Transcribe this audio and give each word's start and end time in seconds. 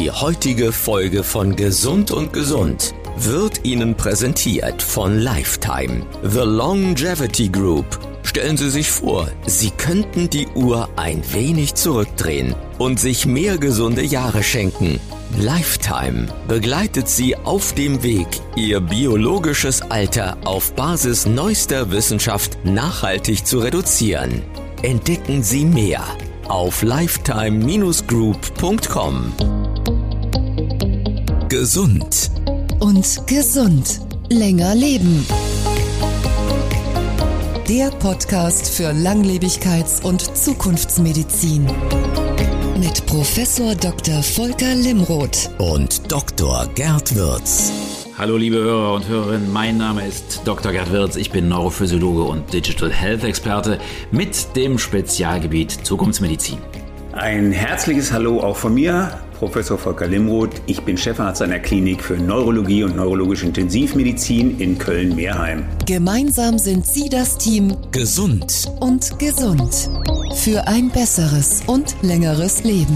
Die 0.00 0.10
heutige 0.10 0.72
Folge 0.72 1.22
von 1.22 1.54
Gesund 1.56 2.10
und 2.10 2.32
Gesund 2.32 2.94
wird 3.18 3.66
Ihnen 3.66 3.94
präsentiert 3.94 4.82
von 4.82 5.18
Lifetime, 5.18 6.06
The 6.22 6.38
Longevity 6.38 7.50
Group. 7.50 7.84
Stellen 8.22 8.56
Sie 8.56 8.70
sich 8.70 8.90
vor, 8.90 9.28
Sie 9.44 9.70
könnten 9.70 10.30
die 10.30 10.46
Uhr 10.54 10.88
ein 10.96 11.22
wenig 11.34 11.74
zurückdrehen 11.74 12.54
und 12.78 12.98
sich 12.98 13.26
mehr 13.26 13.58
gesunde 13.58 14.02
Jahre 14.02 14.42
schenken. 14.42 14.98
Lifetime 15.38 16.28
begleitet 16.48 17.06
Sie 17.06 17.36
auf 17.36 17.74
dem 17.74 18.02
Weg, 18.02 18.28
Ihr 18.56 18.80
biologisches 18.80 19.82
Alter 19.82 20.38
auf 20.46 20.72
Basis 20.72 21.26
neuester 21.26 21.90
Wissenschaft 21.90 22.56
nachhaltig 22.64 23.44
zu 23.44 23.58
reduzieren. 23.58 24.44
Entdecken 24.80 25.42
Sie 25.42 25.66
mehr 25.66 26.02
auf 26.48 26.82
lifetime-group.com. 26.82 29.59
Gesund 31.50 32.30
und 32.78 33.26
gesund. 33.26 34.00
Länger 34.28 34.72
leben. 34.76 35.26
Der 37.68 37.90
Podcast 37.90 38.68
für 38.72 38.90
Langlebigkeits- 38.92 40.00
und 40.04 40.20
Zukunftsmedizin. 40.36 41.66
Mit 42.78 43.04
Professor 43.06 43.74
Dr. 43.74 44.22
Volker 44.22 44.76
Limroth 44.76 45.50
und 45.58 46.12
Dr. 46.12 46.68
Gerd 46.76 47.16
Würz. 47.16 47.72
Hallo 48.16 48.36
liebe 48.36 48.58
Hörer 48.58 48.94
und 48.94 49.08
Hörerinnen, 49.08 49.52
mein 49.52 49.76
Name 49.76 50.06
ist 50.06 50.42
Dr. 50.44 50.70
Gerd 50.70 50.92
Wirz, 50.92 51.16
ich 51.16 51.32
bin 51.32 51.48
Neurophysiologe 51.48 52.22
und 52.22 52.52
Digital 52.52 52.92
Health 52.92 53.24
Experte 53.24 53.80
mit 54.12 54.54
dem 54.54 54.78
Spezialgebiet 54.78 55.72
Zukunftsmedizin. 55.84 56.58
Ein 57.10 57.50
herzliches 57.50 58.12
Hallo 58.12 58.40
auch 58.40 58.56
von 58.56 58.72
mir, 58.72 59.18
Professor 59.40 59.78
Volker 59.78 60.06
Limroth. 60.06 60.60
Ich 60.66 60.82
bin 60.82 60.98
Chefarzt 60.98 61.40
einer 61.40 61.60
Klinik 61.60 62.02
für 62.02 62.18
Neurologie 62.18 62.84
und 62.84 62.94
neurologische 62.94 63.46
Intensivmedizin 63.46 64.60
in 64.60 64.76
Köln-Mehrheim. 64.76 65.64
Gemeinsam 65.86 66.58
sind 66.58 66.86
Sie 66.86 67.08
das 67.08 67.38
Team 67.38 67.74
Gesund 67.90 68.70
und 68.80 69.18
gesund 69.18 69.88
für 70.34 70.68
ein 70.68 70.90
besseres 70.90 71.62
und 71.66 71.96
längeres 72.02 72.64
Leben. 72.64 72.94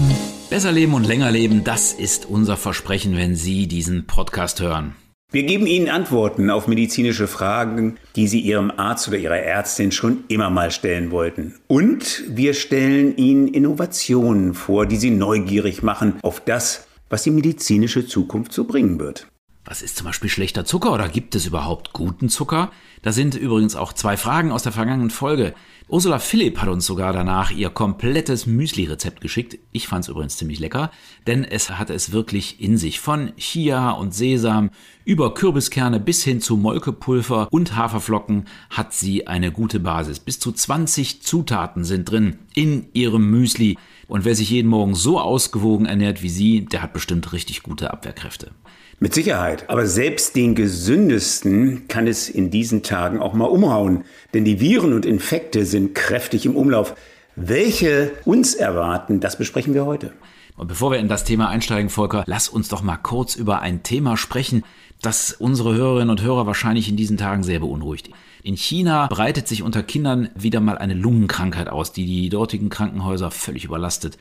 Besser 0.51 0.71
leben 0.71 0.93
und 0.93 1.07
länger 1.07 1.31
leben, 1.31 1.63
das 1.63 1.93
ist 1.93 2.27
unser 2.27 2.57
Versprechen, 2.57 3.17
wenn 3.17 3.35
Sie 3.35 3.65
diesen 3.65 4.05
Podcast 4.05 4.61
hören. 4.61 4.93
Wir 5.35 5.43
geben 5.43 5.67
Ihnen 5.67 5.89
Antworten 5.89 6.49
auf 6.49 6.69
medizinische 6.69 7.27
Fragen, 7.27 7.97
die 8.15 8.29
Sie 8.29 8.39
Ihrem 8.39 8.71
Arzt 8.71 9.09
oder 9.09 9.17
Ihrer 9.17 9.35
Ärztin 9.35 9.91
schon 9.91 10.23
immer 10.29 10.49
mal 10.49 10.71
stellen 10.71 11.11
wollten. 11.11 11.55
Und 11.67 12.23
wir 12.29 12.53
stellen 12.53 13.17
Ihnen 13.17 13.49
Innovationen 13.49 14.53
vor, 14.53 14.85
die 14.85 14.95
Sie 14.95 15.09
neugierig 15.09 15.83
machen 15.83 16.13
auf 16.21 16.39
das, 16.39 16.87
was 17.09 17.23
die 17.23 17.31
medizinische 17.31 18.07
Zukunft 18.07 18.53
so 18.53 18.63
bringen 18.63 18.97
wird. 18.97 19.27
Was 19.65 19.81
ist 19.81 19.97
zum 19.97 20.05
Beispiel 20.05 20.29
schlechter 20.29 20.63
Zucker 20.63 20.93
oder 20.93 21.09
gibt 21.09 21.35
es 21.35 21.45
überhaupt 21.45 21.91
guten 21.91 22.29
Zucker? 22.29 22.71
Da 23.01 23.11
sind 23.11 23.35
übrigens 23.35 23.75
auch 23.75 23.91
zwei 23.91 24.15
Fragen 24.15 24.53
aus 24.53 24.63
der 24.63 24.71
vergangenen 24.71 25.09
Folge. 25.09 25.53
Ursula 25.87 26.17
Philipp 26.17 26.57
hat 26.57 26.69
uns 26.69 26.87
sogar 26.87 27.13
danach 27.13 27.51
ihr 27.51 27.69
komplettes 27.69 28.47
Müsli-Rezept 28.47 29.21
geschickt. 29.21 29.59
Ich 29.71 29.87
fand 29.87 30.03
es 30.03 30.09
übrigens 30.09 30.35
ziemlich 30.35 30.57
lecker, 30.57 30.89
denn 31.27 31.43
es 31.43 31.69
hatte 31.69 31.93
es 31.93 32.11
wirklich 32.11 32.59
in 32.59 32.77
sich. 32.77 32.99
Von 32.99 33.35
Chia 33.37 33.91
und 33.91 34.11
Sesam 34.11 34.71
über 35.03 35.35
Kürbiskerne 35.35 35.99
bis 35.99 36.23
hin 36.23 36.41
zu 36.41 36.57
Molkepulver 36.57 37.49
und 37.51 37.75
Haferflocken 37.75 38.45
hat 38.71 38.93
sie 38.93 39.27
eine 39.27 39.51
gute 39.51 39.79
Basis. 39.79 40.19
Bis 40.19 40.39
zu 40.39 40.51
20 40.51 41.21
Zutaten 41.21 41.83
sind 41.83 42.09
drin 42.09 42.39
in 42.55 42.87
ihrem 42.93 43.29
Müsli. 43.29 43.77
Und 44.07 44.25
wer 44.25 44.33
sich 44.33 44.49
jeden 44.49 44.69
Morgen 44.69 44.95
so 44.95 45.19
ausgewogen 45.19 45.85
ernährt 45.85 46.23
wie 46.23 46.29
sie, 46.29 46.65
der 46.65 46.81
hat 46.81 46.93
bestimmt 46.93 47.31
richtig 47.31 47.61
gute 47.61 47.91
Abwehrkräfte. 47.91 48.51
Mit 48.99 49.13
Sicherheit. 49.13 49.69
Aber 49.69 49.87
selbst 49.87 50.35
den 50.35 50.55
gesündesten 50.55 51.87
kann 51.87 52.07
es 52.07 52.29
in 52.29 52.49
diesen 52.49 52.81
Tagen 52.81 53.19
auch 53.19 53.33
mal 53.33 53.45
umhauen. 53.45 54.05
Denn 54.33 54.45
die 54.45 54.59
Viren 54.59 54.93
und 54.93 55.05
Infekte 55.05 55.65
sind 55.65 55.95
kräftig 55.95 56.45
im 56.45 56.55
Umlauf. 56.55 56.95
Welche 57.35 58.13
uns 58.23 58.55
erwarten, 58.55 59.19
das 59.19 59.37
besprechen 59.37 59.73
wir 59.73 59.85
heute. 59.85 60.13
Und 60.55 60.67
bevor 60.67 60.91
wir 60.91 60.99
in 60.99 61.09
das 61.09 61.25
Thema 61.25 61.49
einsteigen, 61.49 61.89
Volker, 61.89 62.23
lass 62.27 62.47
uns 62.47 62.69
doch 62.69 62.81
mal 62.81 62.95
kurz 62.95 63.35
über 63.35 63.59
ein 63.59 63.83
Thema 63.83 64.15
sprechen, 64.15 64.63
das 65.01 65.33
unsere 65.33 65.75
Hörerinnen 65.75 66.09
und 66.09 66.21
Hörer 66.21 66.47
wahrscheinlich 66.47 66.87
in 66.87 66.95
diesen 66.95 67.17
Tagen 67.17 67.43
sehr 67.43 67.59
beunruhigt. 67.59 68.09
In 68.41 68.55
China 68.55 69.07
breitet 69.07 69.49
sich 69.49 69.63
unter 69.63 69.83
Kindern 69.83 70.29
wieder 70.35 70.61
mal 70.61 70.77
eine 70.77 70.93
Lungenkrankheit 70.93 71.67
aus, 71.67 71.91
die 71.91 72.05
die 72.05 72.29
dortigen 72.29 72.69
Krankenhäuser 72.69 73.31
völlig 73.31 73.65
überlastet 73.65 74.17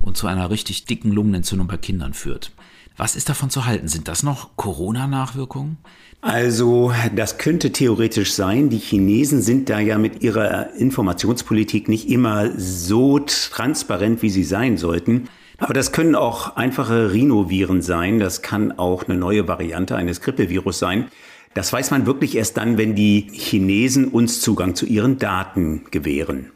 und 0.00 0.16
zu 0.16 0.26
einer 0.26 0.48
richtig 0.50 0.86
dicken 0.86 1.12
Lungenentzündung 1.12 1.66
bei 1.66 1.76
Kindern 1.76 2.14
führt. 2.14 2.52
Was 2.96 3.16
ist 3.16 3.28
davon 3.28 3.50
zu 3.50 3.66
halten? 3.66 3.88
Sind 3.88 4.06
das 4.06 4.22
noch 4.22 4.56
Corona-Nachwirkungen? 4.56 5.78
Also, 6.20 6.92
das 7.16 7.38
könnte 7.38 7.72
theoretisch 7.72 8.32
sein. 8.32 8.70
Die 8.70 8.78
Chinesen 8.78 9.42
sind 9.42 9.68
da 9.68 9.80
ja 9.80 9.98
mit 9.98 10.22
ihrer 10.22 10.72
Informationspolitik 10.74 11.88
nicht 11.88 12.08
immer 12.08 12.50
so 12.56 13.18
transparent, 13.18 14.22
wie 14.22 14.30
sie 14.30 14.44
sein 14.44 14.78
sollten. 14.78 15.28
Aber 15.58 15.74
das 15.74 15.90
können 15.90 16.14
auch 16.14 16.56
einfache 16.56 17.12
Rhinoviren 17.12 17.82
sein. 17.82 18.20
Das 18.20 18.42
kann 18.42 18.72
auch 18.78 19.08
eine 19.08 19.18
neue 19.18 19.48
Variante 19.48 19.96
eines 19.96 20.20
Grippevirus 20.20 20.78
sein. 20.78 21.06
Das 21.52 21.72
weiß 21.72 21.90
man 21.90 22.06
wirklich 22.06 22.36
erst 22.36 22.56
dann, 22.56 22.78
wenn 22.78 22.94
die 22.94 23.28
Chinesen 23.32 24.08
uns 24.08 24.40
Zugang 24.40 24.76
zu 24.76 24.86
ihren 24.86 25.18
Daten 25.18 25.84
gewähren. 25.90 26.52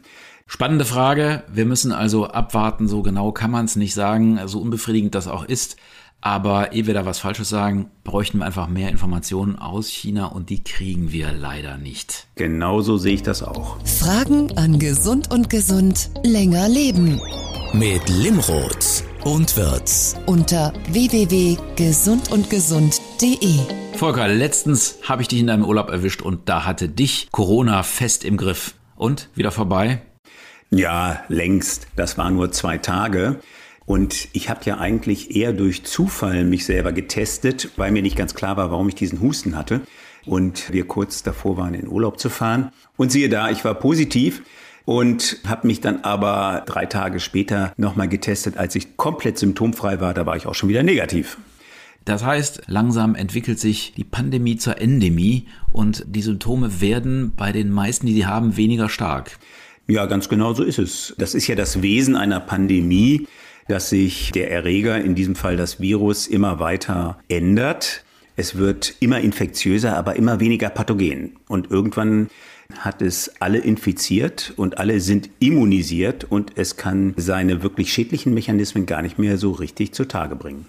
Spannende 0.47 0.83
Frage. 0.85 1.43
Wir 1.47 1.65
müssen 1.65 1.91
also 1.91 2.27
abwarten. 2.27 2.87
So 2.87 3.03
genau 3.03 3.31
kann 3.31 3.51
man 3.51 3.65
es 3.65 3.75
nicht 3.75 3.93
sagen, 3.93 4.39
so 4.45 4.59
unbefriedigend 4.59 5.13
das 5.15 5.27
auch 5.27 5.45
ist. 5.45 5.77
Aber 6.21 6.73
ehe 6.73 6.85
wir 6.85 6.93
da 6.93 7.05
was 7.05 7.19
Falsches 7.19 7.47
sagen, 7.47 7.89
bräuchten 8.03 8.39
wir 8.39 8.45
einfach 8.45 8.67
mehr 8.67 8.89
Informationen 8.89 9.57
aus 9.57 9.87
China 9.87 10.25
und 10.25 10.49
die 10.49 10.61
kriegen 10.63 11.13
wir 11.13 11.31
leider 11.31 11.77
nicht. 11.77 12.27
Genauso 12.35 12.97
sehe 12.97 13.13
ich 13.13 13.23
das 13.23 13.41
auch. 13.41 13.77
Fragen 13.85 14.57
an 14.57 14.79
Gesund 14.79 15.31
und 15.31 15.49
Gesund 15.49 16.09
länger 16.23 16.67
leben. 16.67 17.21
Mit 17.71 18.09
Limroth 18.09 19.05
und 19.23 19.55
Wirz. 19.55 20.17
Unter 20.25 20.73
www.gesundundgesund.de. 20.89 23.59
Volker, 23.95 24.27
letztens 24.27 24.97
habe 25.03 25.21
ich 25.21 25.29
dich 25.29 25.39
in 25.39 25.47
deinem 25.47 25.63
Urlaub 25.63 25.89
erwischt 25.89 26.21
und 26.21 26.49
da 26.49 26.65
hatte 26.65 26.89
dich 26.89 27.29
Corona 27.31 27.83
fest 27.83 28.25
im 28.25 28.35
Griff. 28.37 28.75
Und 28.95 29.29
wieder 29.35 29.51
vorbei? 29.51 30.01
Ja, 30.71 31.23
längst. 31.29 31.87
Das 31.95 32.17
war 32.17 32.29
nur 32.29 32.51
zwei 32.51 32.77
Tage. 32.77 33.39
Und 33.89 34.27
ich 34.33 34.51
habe 34.51 34.59
ja 34.65 34.77
eigentlich 34.77 35.35
eher 35.35 35.51
durch 35.51 35.83
Zufall 35.83 36.43
mich 36.43 36.63
selber 36.63 36.91
getestet, 36.91 37.71
weil 37.75 37.91
mir 37.91 38.03
nicht 38.03 38.15
ganz 38.15 38.35
klar 38.35 38.55
war, 38.55 38.69
warum 38.69 38.87
ich 38.87 38.93
diesen 38.93 39.19
Husten 39.19 39.55
hatte. 39.55 39.81
Und 40.27 40.71
wir 40.71 40.85
kurz 40.85 41.23
davor 41.23 41.57
waren, 41.57 41.73
in 41.73 41.87
Urlaub 41.87 42.19
zu 42.19 42.29
fahren. 42.29 42.69
Und 42.97 43.11
siehe 43.11 43.29
da, 43.29 43.49
ich 43.49 43.65
war 43.65 43.73
positiv 43.73 44.43
und 44.85 45.39
habe 45.47 45.65
mich 45.65 45.81
dann 45.81 46.01
aber 46.03 46.61
drei 46.67 46.85
Tage 46.85 47.19
später 47.19 47.73
nochmal 47.77 48.07
getestet, 48.07 48.57
als 48.57 48.75
ich 48.75 48.95
komplett 48.95 49.39
symptomfrei 49.39 49.99
war. 49.99 50.13
Da 50.13 50.27
war 50.27 50.35
ich 50.35 50.45
auch 50.45 50.53
schon 50.53 50.69
wieder 50.69 50.83
negativ. 50.83 51.39
Das 52.05 52.23
heißt, 52.23 52.65
langsam 52.67 53.15
entwickelt 53.15 53.57
sich 53.57 53.93
die 53.97 54.03
Pandemie 54.03 54.57
zur 54.57 54.79
Endemie 54.79 55.47
und 55.71 56.05
die 56.07 56.21
Symptome 56.21 56.79
werden 56.79 57.33
bei 57.35 57.51
den 57.51 57.71
meisten, 57.71 58.05
die 58.05 58.13
sie 58.13 58.27
haben, 58.27 58.55
weniger 58.55 58.87
stark. 58.87 59.39
Ja, 59.87 60.05
ganz 60.05 60.29
genau 60.29 60.53
so 60.53 60.61
ist 60.61 60.77
es. 60.77 61.15
Das 61.17 61.33
ist 61.33 61.47
ja 61.47 61.55
das 61.55 61.81
Wesen 61.81 62.15
einer 62.15 62.39
Pandemie 62.39 63.25
dass 63.69 63.89
sich 63.89 64.31
der 64.31 64.51
Erreger, 64.51 64.99
in 64.99 65.13
diesem 65.13 65.35
Fall 65.35 65.55
das 65.55 65.79
Virus, 65.79 66.25
immer 66.25 66.59
weiter 66.59 67.19
ändert. 67.29 68.03
Es 68.35 68.57
wird 68.57 68.95
immer 68.99 69.19
infektiöser, 69.19 69.95
aber 69.95 70.15
immer 70.15 70.39
weniger 70.39 70.69
pathogen. 70.69 71.37
Und 71.47 71.69
irgendwann 71.69 72.29
hat 72.79 73.03
es 73.03 73.39
alle 73.39 73.59
infiziert 73.59 74.53
und 74.55 74.79
alle 74.79 74.99
sind 74.99 75.29
immunisiert 75.39 76.23
und 76.23 76.53
es 76.55 76.77
kann 76.77 77.13
seine 77.15 77.61
wirklich 77.61 77.93
schädlichen 77.93 78.33
Mechanismen 78.33 78.87
gar 78.87 79.03
nicht 79.03 79.19
mehr 79.19 79.37
so 79.37 79.51
richtig 79.51 79.93
zutage 79.93 80.35
bringen. 80.35 80.65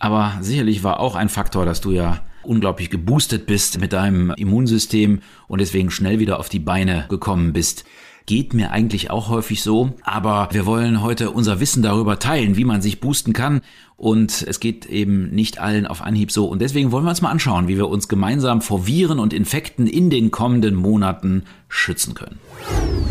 Aber 0.00 0.36
sicherlich 0.40 0.82
war 0.82 0.98
auch 0.98 1.14
ein 1.14 1.28
Faktor, 1.28 1.64
dass 1.64 1.80
du 1.80 1.92
ja 1.92 2.20
unglaublich 2.42 2.90
geboostet 2.90 3.46
bist 3.46 3.80
mit 3.80 3.92
deinem 3.92 4.32
Immunsystem 4.36 5.20
und 5.46 5.60
deswegen 5.60 5.90
schnell 5.90 6.18
wieder 6.18 6.40
auf 6.40 6.48
die 6.48 6.58
Beine 6.58 7.06
gekommen 7.08 7.52
bist 7.52 7.84
geht 8.26 8.54
mir 8.54 8.70
eigentlich 8.70 9.10
auch 9.10 9.28
häufig 9.28 9.62
so. 9.62 9.94
Aber 10.02 10.48
wir 10.52 10.66
wollen 10.66 11.02
heute 11.02 11.30
unser 11.30 11.60
Wissen 11.60 11.82
darüber 11.82 12.18
teilen, 12.18 12.56
wie 12.56 12.64
man 12.64 12.82
sich 12.82 13.00
boosten 13.00 13.32
kann. 13.32 13.60
Und 13.96 14.42
es 14.48 14.60
geht 14.60 14.86
eben 14.86 15.30
nicht 15.30 15.58
allen 15.58 15.86
auf 15.86 16.02
Anhieb 16.02 16.32
so. 16.32 16.46
Und 16.46 16.62
deswegen 16.62 16.90
wollen 16.92 17.04
wir 17.04 17.10
uns 17.10 17.22
mal 17.22 17.30
anschauen, 17.30 17.68
wie 17.68 17.76
wir 17.76 17.88
uns 17.88 18.08
gemeinsam 18.08 18.62
vor 18.62 18.86
Viren 18.86 19.18
und 19.18 19.32
Infekten 19.32 19.86
in 19.86 20.10
den 20.10 20.30
kommenden 20.30 20.74
Monaten 20.74 21.44
schützen 21.68 22.14
können. 22.14 22.38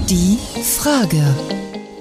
Die 0.10 0.38
Frage. 0.64 1.24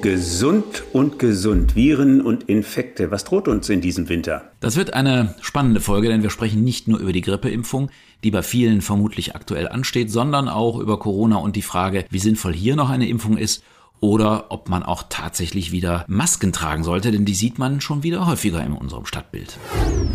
Gesund 0.01 0.85
und 0.93 1.19
gesund. 1.19 1.75
Viren 1.75 2.21
und 2.21 2.45
Infekte. 2.45 3.11
Was 3.11 3.25
droht 3.25 3.49
uns 3.49 3.69
in 3.69 3.81
diesem 3.81 4.09
Winter? 4.09 4.53
Das 4.61 4.77
wird 4.77 4.95
eine 4.95 5.35
spannende 5.41 5.81
Folge, 5.81 6.09
denn 6.09 6.23
wir 6.23 6.31
sprechen 6.31 6.63
nicht 6.63 6.87
nur 6.87 7.01
über 7.01 7.13
die 7.13 7.21
Grippeimpfung, 7.21 7.91
die 8.25 8.31
bei 8.31 8.43
vielen 8.43 8.83
vermutlich 8.83 9.35
aktuell 9.35 9.69
ansteht, 9.69 10.11
sondern 10.11 10.49
auch 10.49 10.79
über 10.79 10.99
Corona 10.99 11.37
und 11.37 11.57
die 11.57 11.63
Frage, 11.63 12.05
wie 12.11 12.19
sinnvoll 12.19 12.55
hier 12.55 12.77
noch 12.77 12.91
eine 12.91 13.09
Impfung 13.09 13.37
ist 13.37 13.63
oder 14.01 14.47
ob 14.51 14.69
man 14.69 14.83
auch 14.83 15.05
tatsächlich 15.09 15.73
wieder 15.73 16.05
Masken 16.09 16.53
tragen 16.53 16.85
sollte, 16.85 17.11
denn 17.11 17.25
die 17.25 17.35
sieht 17.35 17.59
man 17.59 17.81
schon 17.81 18.03
wieder 18.03 18.27
häufiger 18.27 18.63
in 18.63 18.73
unserem 18.73 19.07
Stadtbild. 19.07 19.59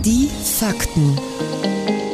Die 0.05 0.29
Fakten. 0.43 1.17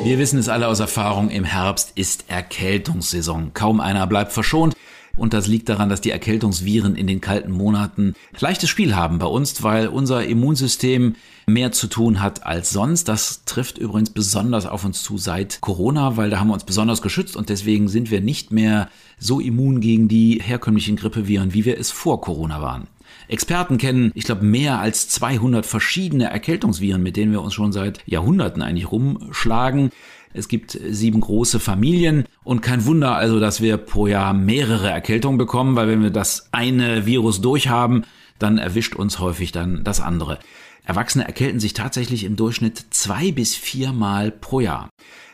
Wir 0.03 0.17
wissen 0.17 0.39
es 0.39 0.49
alle 0.49 0.67
aus 0.67 0.79
Erfahrung, 0.79 1.29
im 1.29 1.43
Herbst 1.43 1.91
ist 1.95 2.25
Erkältungssaison. 2.29 3.53
Kaum 3.53 3.79
einer 3.81 4.07
bleibt 4.07 4.31
verschont. 4.31 4.75
Und 5.19 5.33
das 5.33 5.47
liegt 5.47 5.69
daran, 5.69 5.89
dass 5.89 6.01
die 6.01 6.11
Erkältungsviren 6.11 6.95
in 6.95 7.05
den 7.05 7.21
kalten 7.21 7.51
Monaten 7.51 8.13
leichtes 8.39 8.69
Spiel 8.69 8.95
haben 8.95 9.19
bei 9.19 9.25
uns, 9.27 9.61
weil 9.61 9.87
unser 9.87 10.25
Immunsystem 10.25 11.15
mehr 11.45 11.71
zu 11.71 11.87
tun 11.87 12.21
hat 12.21 12.45
als 12.45 12.69
sonst. 12.69 13.07
Das 13.07 13.43
trifft 13.45 13.77
übrigens 13.77 14.11
besonders 14.11 14.65
auf 14.65 14.85
uns 14.85 15.03
zu 15.03 15.17
seit 15.17 15.61
Corona, 15.61 16.17
weil 16.17 16.29
da 16.29 16.39
haben 16.39 16.47
wir 16.47 16.53
uns 16.53 16.63
besonders 16.63 17.01
geschützt 17.01 17.35
und 17.35 17.49
deswegen 17.49 17.87
sind 17.87 18.11
wir 18.11 18.21
nicht 18.21 18.51
mehr 18.51 18.89
so 19.17 19.39
immun 19.39 19.81
gegen 19.81 20.07
die 20.07 20.39
herkömmlichen 20.41 20.95
Grippeviren, 20.95 21.53
wie 21.53 21.65
wir 21.65 21.77
es 21.77 21.91
vor 21.91 22.21
Corona 22.21 22.61
waren. 22.61 22.87
Experten 23.27 23.77
kennen, 23.77 24.11
ich 24.15 24.23
glaube, 24.23 24.43
mehr 24.43 24.79
als 24.79 25.07
200 25.09 25.65
verschiedene 25.65 26.25
Erkältungsviren, 26.25 27.01
mit 27.01 27.15
denen 27.15 27.31
wir 27.31 27.41
uns 27.41 27.53
schon 27.53 27.71
seit 27.71 28.01
Jahrhunderten 28.07 28.61
eigentlich 28.61 28.91
rumschlagen. 28.91 29.91
Es 30.33 30.47
gibt 30.47 30.79
sieben 30.89 31.21
große 31.21 31.59
Familien 31.59 32.25
und 32.43 32.61
kein 32.61 32.85
Wunder 32.85 33.15
also, 33.15 33.39
dass 33.39 33.61
wir 33.61 33.77
pro 33.77 34.07
Jahr 34.07 34.33
mehrere 34.33 34.89
Erkältungen 34.89 35.37
bekommen, 35.37 35.75
weil 35.75 35.87
wenn 35.87 36.03
wir 36.03 36.11
das 36.11 36.49
eine 36.51 37.05
Virus 37.05 37.41
durchhaben, 37.41 38.05
dann 38.37 38.57
erwischt 38.57 38.95
uns 38.95 39.19
häufig 39.19 39.51
dann 39.51 39.83
das 39.83 40.01
andere. 40.01 40.39
Erwachsene 40.85 41.25
erkälten 41.25 41.59
sich 41.59 41.73
tatsächlich 41.73 42.23
im 42.23 42.35
Durchschnitt 42.35 42.85
zwei 42.89 43.31
bis 43.31 43.55
viermal 43.55 44.31
pro 44.31 44.59
Jahr. 44.59 44.89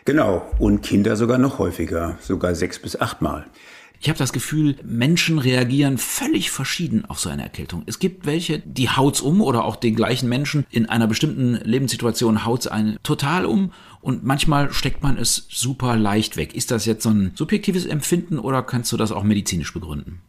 Genau, 0.05 0.45
und 0.59 0.81
Kinder 0.81 1.15
sogar 1.15 1.37
noch 1.37 1.59
häufiger, 1.59 2.17
sogar 2.21 2.55
sechs 2.55 2.79
bis 2.79 2.99
achtmal. 2.99 3.45
Ich 4.01 4.09
habe 4.09 4.19
das 4.19 4.33
Gefühl, 4.33 4.75
Menschen 4.83 5.39
reagieren 5.39 5.97
völlig 5.97 6.51
verschieden 6.51 7.05
auf 7.05 7.19
so 7.19 7.29
eine 7.29 7.43
Erkältung. 7.43 7.83
Es 7.85 7.97
gibt 7.97 8.25
welche, 8.25 8.59
die 8.59 8.89
haut's 8.89 9.21
um 9.21 9.41
oder 9.41 9.63
auch 9.63 9.77
den 9.77 9.95
gleichen 9.95 10.29
Menschen 10.29 10.65
in 10.69 10.87
einer 10.87 11.07
bestimmten 11.07 11.55
Lebenssituation 11.55 12.45
haut's 12.45 12.67
einen 12.67 12.99
total 13.01 13.45
um 13.45 13.71
und 14.05 14.23
manchmal 14.23 14.71
steckt 14.71 15.01
man 15.01 15.17
es 15.17 15.47
super 15.49 15.95
leicht 15.95 16.37
weg. 16.37 16.53
Ist 16.53 16.69
das 16.69 16.85
jetzt 16.85 17.01
so 17.01 17.09
ein 17.09 17.31
subjektives 17.33 17.87
Empfinden 17.87 18.37
oder 18.37 18.61
kannst 18.61 18.91
du 18.91 18.97
das 18.97 19.11
auch 19.11 19.23
medizinisch 19.23 19.73
begründen? 19.73 20.21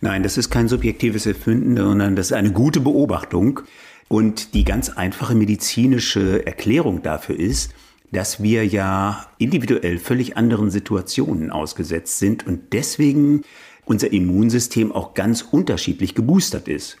Nein, 0.00 0.22
das 0.22 0.38
ist 0.38 0.48
kein 0.48 0.66
subjektives 0.66 1.26
Empfinden, 1.26 1.76
sondern 1.76 2.16
das 2.16 2.28
ist 2.28 2.32
eine 2.32 2.52
gute 2.52 2.80
Beobachtung. 2.80 3.60
Und 4.08 4.54
die 4.54 4.64
ganz 4.64 4.88
einfache 4.88 5.34
medizinische 5.34 6.46
Erklärung 6.46 7.02
dafür 7.02 7.38
ist, 7.38 7.74
dass 8.12 8.42
wir 8.42 8.66
ja 8.66 9.26
individuell 9.36 9.98
völlig 9.98 10.38
anderen 10.38 10.70
Situationen 10.70 11.50
ausgesetzt 11.50 12.18
sind 12.18 12.46
und 12.46 12.72
deswegen 12.72 13.42
unser 13.84 14.10
Immunsystem 14.10 14.90
auch 14.90 15.12
ganz 15.12 15.42
unterschiedlich 15.42 16.14
geboostert 16.14 16.66
ist. 16.66 16.96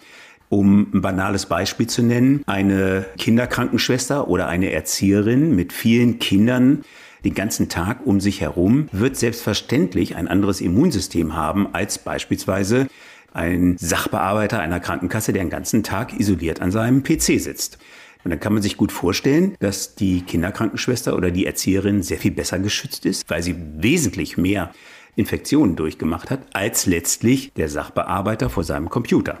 Um 0.48 0.90
ein 0.94 1.00
banales 1.02 1.46
Beispiel 1.46 1.86
zu 1.86 2.02
nennen, 2.02 2.42
eine 2.46 3.04
Kinderkrankenschwester 3.18 4.28
oder 4.28 4.48
eine 4.48 4.72
Erzieherin 4.72 5.54
mit 5.54 5.72
vielen 5.72 6.18
Kindern 6.18 6.84
den 7.24 7.34
ganzen 7.34 7.68
Tag 7.68 8.06
um 8.06 8.20
sich 8.20 8.40
herum 8.40 8.88
wird 8.92 9.16
selbstverständlich 9.16 10.16
ein 10.16 10.28
anderes 10.28 10.60
Immunsystem 10.60 11.34
haben 11.34 11.74
als 11.74 11.98
beispielsweise 11.98 12.86
ein 13.32 13.76
Sachbearbeiter 13.78 14.60
einer 14.60 14.80
Krankenkasse, 14.80 15.32
der 15.32 15.44
den 15.44 15.50
ganzen 15.50 15.82
Tag 15.82 16.18
isoliert 16.18 16.60
an 16.60 16.70
seinem 16.70 17.02
PC 17.02 17.40
sitzt. 17.40 17.78
Und 18.24 18.30
dann 18.30 18.40
kann 18.40 18.52
man 18.52 18.62
sich 18.62 18.76
gut 18.76 18.92
vorstellen, 18.92 19.54
dass 19.60 19.94
die 19.94 20.22
Kinderkrankenschwester 20.22 21.16
oder 21.16 21.30
die 21.30 21.46
Erzieherin 21.46 22.02
sehr 22.02 22.18
viel 22.18 22.32
besser 22.32 22.58
geschützt 22.58 23.06
ist, 23.06 23.28
weil 23.30 23.42
sie 23.42 23.56
wesentlich 23.76 24.36
mehr 24.36 24.72
Infektionen 25.14 25.76
durchgemacht 25.76 26.30
hat, 26.30 26.40
als 26.52 26.86
letztlich 26.86 27.52
der 27.54 27.68
Sachbearbeiter 27.68 28.50
vor 28.50 28.64
seinem 28.64 28.88
Computer. 28.88 29.40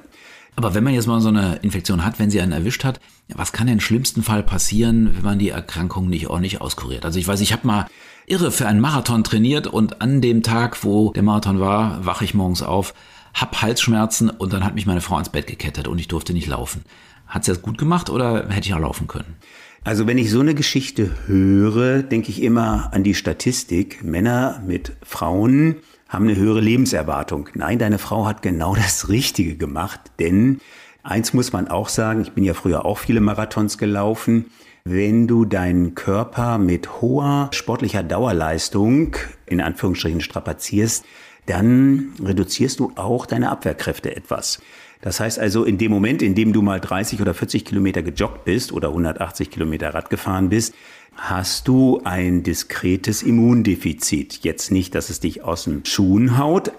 Aber 0.58 0.74
wenn 0.74 0.82
man 0.82 0.92
jetzt 0.92 1.06
mal 1.06 1.20
so 1.20 1.28
eine 1.28 1.60
Infektion 1.62 2.04
hat, 2.04 2.18
wenn 2.18 2.30
sie 2.30 2.40
einen 2.40 2.50
erwischt 2.50 2.82
hat, 2.82 2.98
was 3.32 3.52
kann 3.52 3.68
denn 3.68 3.74
im 3.74 3.80
schlimmsten 3.80 4.24
Fall 4.24 4.42
passieren, 4.42 5.14
wenn 5.14 5.22
man 5.22 5.38
die 5.38 5.50
Erkrankung 5.50 6.08
nicht 6.08 6.26
ordentlich 6.26 6.60
auskuriert? 6.60 7.04
Also 7.04 7.20
ich 7.20 7.28
weiß, 7.28 7.40
ich 7.42 7.52
habe 7.52 7.64
mal 7.64 7.86
irre 8.26 8.50
für 8.50 8.66
einen 8.66 8.80
Marathon 8.80 9.22
trainiert 9.22 9.68
und 9.68 10.02
an 10.02 10.20
dem 10.20 10.42
Tag, 10.42 10.82
wo 10.82 11.12
der 11.12 11.22
Marathon 11.22 11.60
war, 11.60 12.04
wache 12.04 12.24
ich 12.24 12.34
morgens 12.34 12.62
auf, 12.62 12.92
hab 13.34 13.62
Halsschmerzen 13.62 14.30
und 14.30 14.52
dann 14.52 14.64
hat 14.64 14.74
mich 14.74 14.84
meine 14.84 15.00
Frau 15.00 15.14
ans 15.14 15.28
Bett 15.28 15.46
gekettet 15.46 15.86
und 15.86 16.00
ich 16.00 16.08
durfte 16.08 16.32
nicht 16.32 16.48
laufen. 16.48 16.82
Hat 17.28 17.44
sie 17.44 17.52
das 17.52 17.62
gut 17.62 17.78
gemacht 17.78 18.10
oder 18.10 18.48
hätte 18.48 18.66
ich 18.66 18.74
auch 18.74 18.80
laufen 18.80 19.06
können? 19.06 19.36
Also 19.84 20.08
wenn 20.08 20.18
ich 20.18 20.28
so 20.28 20.40
eine 20.40 20.56
Geschichte 20.56 21.12
höre, 21.28 22.02
denke 22.02 22.30
ich 22.30 22.42
immer 22.42 22.92
an 22.92 23.04
die 23.04 23.14
Statistik. 23.14 24.02
Männer 24.02 24.60
mit 24.66 24.90
Frauen 25.04 25.76
haben 26.08 26.28
eine 26.28 26.36
höhere 26.36 26.60
Lebenserwartung. 26.60 27.48
Nein, 27.54 27.78
deine 27.78 27.98
Frau 27.98 28.26
hat 28.26 28.42
genau 28.42 28.74
das 28.76 29.08
Richtige 29.08 29.56
gemacht, 29.56 30.00
denn 30.18 30.60
eins 31.02 31.32
muss 31.32 31.52
man 31.52 31.68
auch 31.68 31.88
sagen, 31.88 32.22
ich 32.22 32.32
bin 32.32 32.44
ja 32.44 32.54
früher 32.54 32.84
auch 32.84 32.98
viele 32.98 33.20
Marathons 33.20 33.78
gelaufen. 33.78 34.46
Wenn 34.84 35.26
du 35.26 35.44
deinen 35.44 35.94
Körper 35.94 36.56
mit 36.56 37.02
hoher 37.02 37.50
sportlicher 37.52 38.02
Dauerleistung 38.02 39.16
in 39.46 39.60
Anführungsstrichen 39.60 40.22
strapazierst, 40.22 41.04
dann 41.44 42.12
reduzierst 42.22 42.80
du 42.80 42.92
auch 42.96 43.26
deine 43.26 43.50
Abwehrkräfte 43.50 44.14
etwas. 44.14 44.60
Das 45.00 45.20
heißt 45.20 45.38
also, 45.38 45.64
in 45.64 45.78
dem 45.78 45.92
Moment, 45.92 46.22
in 46.22 46.34
dem 46.34 46.52
du 46.52 46.60
mal 46.60 46.80
30 46.80 47.20
oder 47.20 47.32
40 47.32 47.64
Kilometer 47.64 48.02
gejoggt 48.02 48.44
bist 48.44 48.72
oder 48.72 48.88
180 48.88 49.50
Kilometer 49.50 49.94
Rad 49.94 50.10
gefahren 50.10 50.48
bist, 50.48 50.74
hast 51.18 51.68
du 51.68 52.00
ein 52.04 52.42
diskretes 52.42 53.22
Immundefizit. 53.22 54.40
Jetzt 54.42 54.70
nicht, 54.70 54.94
dass 54.94 55.10
es 55.10 55.20
dich 55.20 55.42
aus 55.42 55.64
den 55.64 55.84
Schuhen 55.84 56.38
haut, 56.38 56.72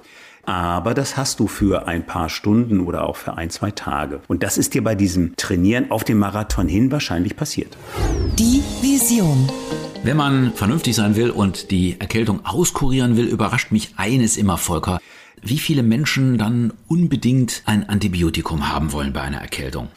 aber 0.43 0.93
das 0.93 1.17
hast 1.17 1.39
du 1.39 1.47
für 1.47 1.87
ein 1.87 2.05
paar 2.05 2.29
Stunden 2.29 2.79
oder 2.79 3.07
auch 3.07 3.17
für 3.17 3.37
ein, 3.37 3.49
zwei 3.51 3.69
Tage. 3.69 4.21
Und 4.27 4.41
das 4.41 4.57
ist 4.57 4.73
dir 4.73 4.83
bei 4.83 4.95
diesem 4.95 5.35
Trainieren 5.35 5.91
auf 5.91 6.03
dem 6.03 6.17
Marathon 6.17 6.67
hin 6.67 6.91
wahrscheinlich 6.91 7.35
passiert. 7.35 7.77
Die 8.39 8.63
Vision. 8.81 9.47
Wenn 10.03 10.17
man 10.17 10.53
vernünftig 10.53 10.95
sein 10.95 11.17
will 11.17 11.29
und 11.29 11.69
die 11.71 11.99
Erkältung 11.99 12.45
auskurieren 12.45 13.17
will, 13.17 13.27
überrascht 13.27 13.71
mich 13.71 13.93
eines 13.97 14.37
immer, 14.37 14.57
Volker 14.57 14.99
wie 15.41 15.57
viele 15.57 15.83
Menschen 15.83 16.37
dann 16.37 16.73
unbedingt 16.87 17.63
ein 17.65 17.87
Antibiotikum 17.87 18.69
haben 18.69 18.91
wollen 18.91 19.13
bei 19.13 19.21
einer 19.21 19.39
Erkältung. 19.39 19.89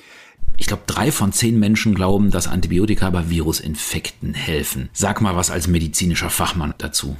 Ich 0.62 0.68
glaube, 0.68 0.84
drei 0.86 1.10
von 1.10 1.32
zehn 1.32 1.58
Menschen 1.58 1.92
glauben, 1.92 2.30
dass 2.30 2.46
Antibiotika 2.46 3.10
bei 3.10 3.28
Virusinfekten 3.28 4.32
helfen. 4.32 4.90
Sag 4.92 5.20
mal 5.20 5.34
was 5.34 5.50
als 5.50 5.66
medizinischer 5.66 6.30
Fachmann 6.30 6.72
dazu. 6.78 7.16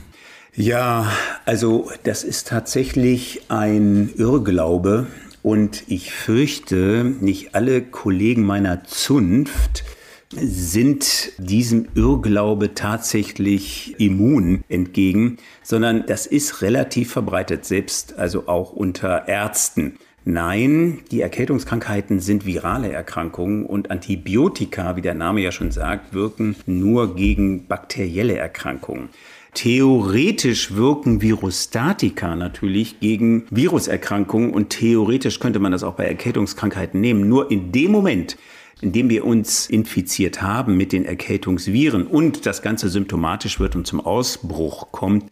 Ja, 0.54 1.10
also 1.44 1.90
das 2.04 2.22
ist 2.22 2.46
tatsächlich 2.46 3.40
ein 3.48 4.10
Irrglaube 4.16 5.08
und 5.42 5.82
ich 5.88 6.12
fürchte, 6.12 7.16
nicht 7.18 7.56
alle 7.56 7.82
Kollegen 7.82 8.44
meiner 8.46 8.84
Zunft 8.84 9.82
sind 10.30 11.32
diesem 11.36 11.88
Irrglaube 11.96 12.74
tatsächlich 12.74 13.96
immun 13.98 14.62
entgegen, 14.68 15.38
sondern 15.64 16.06
das 16.06 16.26
ist 16.26 16.62
relativ 16.62 17.10
verbreitet, 17.10 17.64
selbst 17.64 18.16
also 18.20 18.46
auch 18.46 18.72
unter 18.72 19.26
Ärzten. 19.26 19.98
Nein, 20.24 21.00
die 21.10 21.20
Erkältungskrankheiten 21.20 22.20
sind 22.20 22.46
virale 22.46 22.92
Erkrankungen 22.92 23.66
und 23.66 23.90
Antibiotika, 23.90 24.94
wie 24.94 25.02
der 25.02 25.14
Name 25.14 25.40
ja 25.40 25.50
schon 25.50 25.72
sagt, 25.72 26.14
wirken 26.14 26.54
nur 26.64 27.16
gegen 27.16 27.66
bakterielle 27.66 28.36
Erkrankungen. 28.36 29.08
Theoretisch 29.54 30.76
wirken 30.76 31.20
Virostatika 31.20 32.36
natürlich 32.36 33.00
gegen 33.00 33.46
Viruserkrankungen 33.50 34.50
und 34.50 34.70
theoretisch 34.70 35.40
könnte 35.40 35.58
man 35.58 35.72
das 35.72 35.82
auch 35.82 35.94
bei 35.94 36.04
Erkältungskrankheiten 36.04 37.00
nehmen. 37.00 37.28
Nur 37.28 37.50
in 37.50 37.72
dem 37.72 37.90
Moment, 37.90 38.38
indem 38.80 39.10
wir 39.10 39.24
uns 39.24 39.68
infiziert 39.68 40.40
haben 40.40 40.76
mit 40.76 40.92
den 40.92 41.04
Erkältungsviren 41.04 42.06
und 42.06 42.46
das 42.46 42.62
Ganze 42.62 42.88
symptomatisch 42.88 43.58
wird 43.58 43.74
und 43.74 43.88
zum 43.88 44.00
Ausbruch 44.00 44.92
kommt, 44.92 45.30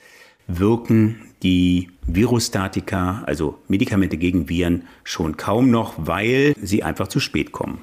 wirken 0.48 1.29
die 1.42 1.90
Virostatika, 2.06 3.22
also 3.26 3.58
Medikamente 3.68 4.16
gegen 4.16 4.48
Viren, 4.48 4.84
schon 5.04 5.36
kaum 5.36 5.70
noch, 5.70 5.94
weil 5.96 6.54
sie 6.60 6.82
einfach 6.82 7.08
zu 7.08 7.20
spät 7.20 7.52
kommen. 7.52 7.80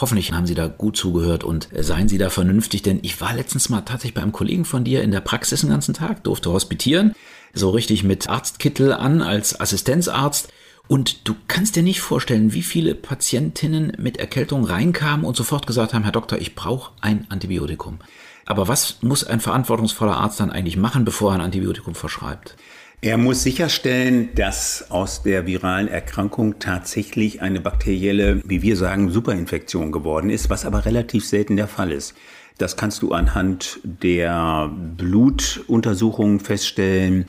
Hoffentlich 0.00 0.32
haben 0.32 0.46
Sie 0.46 0.54
da 0.54 0.66
gut 0.66 0.96
zugehört 0.96 1.44
und 1.44 1.68
seien 1.76 2.08
Sie 2.08 2.16
da 2.16 2.30
vernünftig, 2.30 2.80
denn 2.80 3.00
ich 3.02 3.20
war 3.20 3.34
letztens 3.34 3.68
mal 3.68 3.82
tatsächlich 3.82 4.14
bei 4.14 4.22
einem 4.22 4.32
Kollegen 4.32 4.64
von 4.64 4.82
dir 4.82 5.02
in 5.02 5.10
der 5.10 5.20
Praxis 5.20 5.60
den 5.60 5.68
ganzen 5.68 5.92
Tag, 5.92 6.24
durfte 6.24 6.50
hospitieren, 6.50 7.12
so 7.52 7.68
richtig 7.68 8.02
mit 8.02 8.28
Arztkittel 8.28 8.94
an 8.94 9.20
als 9.20 9.60
Assistenzarzt 9.60 10.50
und 10.88 11.28
du 11.28 11.36
kannst 11.46 11.76
dir 11.76 11.82
nicht 11.82 12.00
vorstellen, 12.00 12.52
wie 12.52 12.62
viele 12.62 12.94
Patientinnen 12.94 13.92
mit 13.98 14.16
Erkältung 14.16 14.64
reinkamen 14.64 15.24
und 15.24 15.36
sofort 15.36 15.66
gesagt 15.66 15.94
haben, 15.94 16.02
Herr 16.02 16.12
Doktor, 16.12 16.38
ich 16.38 16.54
brauche 16.54 16.92
ein 17.00 17.26
Antibiotikum. 17.28 17.98
Aber 18.44 18.66
was 18.66 19.00
muss 19.00 19.22
ein 19.22 19.38
verantwortungsvoller 19.38 20.16
Arzt 20.16 20.40
dann 20.40 20.50
eigentlich 20.50 20.76
machen, 20.76 21.04
bevor 21.04 21.30
er 21.30 21.36
ein 21.36 21.40
Antibiotikum 21.42 21.94
verschreibt? 21.94 22.56
Er 23.02 23.16
muss 23.16 23.42
sicherstellen, 23.42 24.28
dass 24.34 24.90
aus 24.90 25.22
der 25.22 25.46
viralen 25.46 25.88
Erkrankung 25.88 26.58
tatsächlich 26.58 27.40
eine 27.40 27.58
bakterielle, 27.58 28.42
wie 28.44 28.60
wir 28.60 28.76
sagen, 28.76 29.08
Superinfektion 29.08 29.90
geworden 29.90 30.28
ist, 30.28 30.50
was 30.50 30.66
aber 30.66 30.84
relativ 30.84 31.24
selten 31.24 31.56
der 31.56 31.66
Fall 31.66 31.92
ist. 31.92 32.14
Das 32.58 32.76
kannst 32.76 33.00
du 33.00 33.12
anhand 33.12 33.80
der 33.84 34.70
Blutuntersuchungen 34.98 36.40
feststellen. 36.40 37.24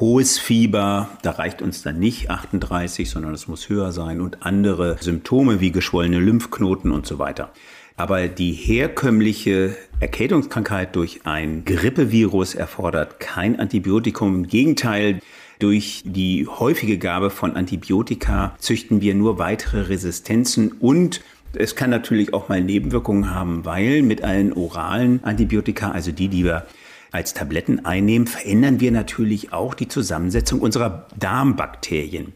hohes 0.00 0.40
Fieber, 0.40 1.08
da 1.22 1.30
reicht 1.30 1.62
uns 1.62 1.82
dann 1.82 2.00
nicht 2.00 2.28
38, 2.28 3.08
sondern 3.08 3.32
es 3.32 3.46
muss 3.46 3.68
höher 3.68 3.92
sein 3.92 4.20
und 4.20 4.44
andere 4.44 4.96
Symptome 5.00 5.60
wie 5.60 5.70
geschwollene 5.70 6.18
Lymphknoten 6.18 6.90
und 6.90 7.06
so 7.06 7.20
weiter. 7.20 7.52
Aber 7.96 8.28
die 8.28 8.52
herkömmliche 8.52 9.76
Erkältungskrankheit 10.00 10.96
durch 10.96 11.20
ein 11.24 11.64
Grippevirus 11.64 12.54
erfordert 12.54 13.20
kein 13.20 13.60
Antibiotikum. 13.60 14.34
Im 14.36 14.46
Gegenteil, 14.48 15.20
durch 15.58 16.02
die 16.04 16.48
häufige 16.48 16.98
Gabe 16.98 17.30
von 17.30 17.54
Antibiotika 17.54 18.56
züchten 18.58 19.00
wir 19.00 19.14
nur 19.14 19.38
weitere 19.38 19.82
Resistenzen 19.82 20.72
und 20.72 21.20
es 21.54 21.76
kann 21.76 21.90
natürlich 21.90 22.34
auch 22.34 22.48
mal 22.48 22.60
Nebenwirkungen 22.60 23.30
haben, 23.30 23.64
weil 23.64 24.02
mit 24.02 24.24
allen 24.24 24.52
oralen 24.52 25.22
Antibiotika, 25.22 25.90
also 25.90 26.10
die, 26.10 26.28
die 26.28 26.44
wir 26.44 26.66
als 27.12 27.34
Tabletten 27.34 27.84
einnehmen, 27.84 28.26
verändern 28.26 28.80
wir 28.80 28.90
natürlich 28.90 29.52
auch 29.52 29.74
die 29.74 29.86
Zusammensetzung 29.86 30.60
unserer 30.60 31.06
Darmbakterien. 31.16 32.32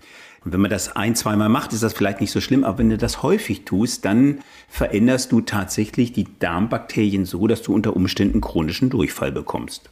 Und 0.46 0.52
wenn 0.52 0.60
man 0.60 0.70
das 0.70 0.94
ein, 0.94 1.16
zweimal 1.16 1.48
macht, 1.48 1.72
ist 1.72 1.82
das 1.82 1.92
vielleicht 1.92 2.20
nicht 2.20 2.30
so 2.30 2.40
schlimm, 2.40 2.62
aber 2.62 2.78
wenn 2.78 2.88
du 2.88 2.96
das 2.96 3.24
häufig 3.24 3.64
tust, 3.64 4.04
dann 4.04 4.38
veränderst 4.68 5.32
du 5.32 5.40
tatsächlich 5.40 6.12
die 6.12 6.28
Darmbakterien 6.38 7.24
so, 7.24 7.48
dass 7.48 7.62
du 7.62 7.74
unter 7.74 7.96
Umständen 7.96 8.40
chronischen 8.40 8.88
Durchfall 8.88 9.32
bekommst. 9.32 9.90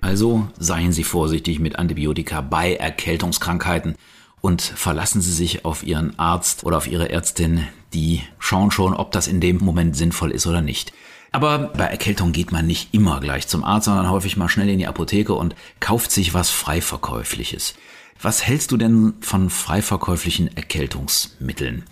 Also 0.00 0.46
seien 0.60 0.92
Sie 0.92 1.02
vorsichtig 1.02 1.58
mit 1.58 1.80
Antibiotika 1.80 2.40
bei 2.40 2.76
Erkältungskrankheiten 2.76 3.96
und 4.40 4.62
verlassen 4.62 5.20
Sie 5.22 5.32
sich 5.32 5.64
auf 5.64 5.82
Ihren 5.82 6.16
Arzt 6.20 6.62
oder 6.62 6.76
auf 6.76 6.86
Ihre 6.86 7.10
Ärztin, 7.10 7.66
die 7.92 8.22
schauen 8.38 8.70
schon, 8.70 8.94
ob 8.94 9.10
das 9.10 9.26
in 9.26 9.40
dem 9.40 9.56
Moment 9.56 9.96
sinnvoll 9.96 10.30
ist 10.30 10.46
oder 10.46 10.62
nicht. 10.62 10.92
Aber 11.32 11.58
bei 11.58 11.86
Erkältung 11.86 12.30
geht 12.30 12.52
man 12.52 12.64
nicht 12.64 12.94
immer 12.94 13.18
gleich 13.18 13.48
zum 13.48 13.64
Arzt, 13.64 13.86
sondern 13.86 14.08
häufig 14.08 14.36
mal 14.36 14.48
schnell 14.48 14.68
in 14.68 14.78
die 14.78 14.86
Apotheke 14.86 15.34
und 15.34 15.56
kauft 15.80 16.12
sich 16.12 16.32
was 16.32 16.50
Freiverkäufliches. 16.50 17.74
Was 18.20 18.46
hältst 18.46 18.72
du 18.72 18.76
denn 18.76 19.14
von 19.20 19.50
freiverkäuflichen 19.50 20.56
Erkältungsmitteln? 20.56 21.84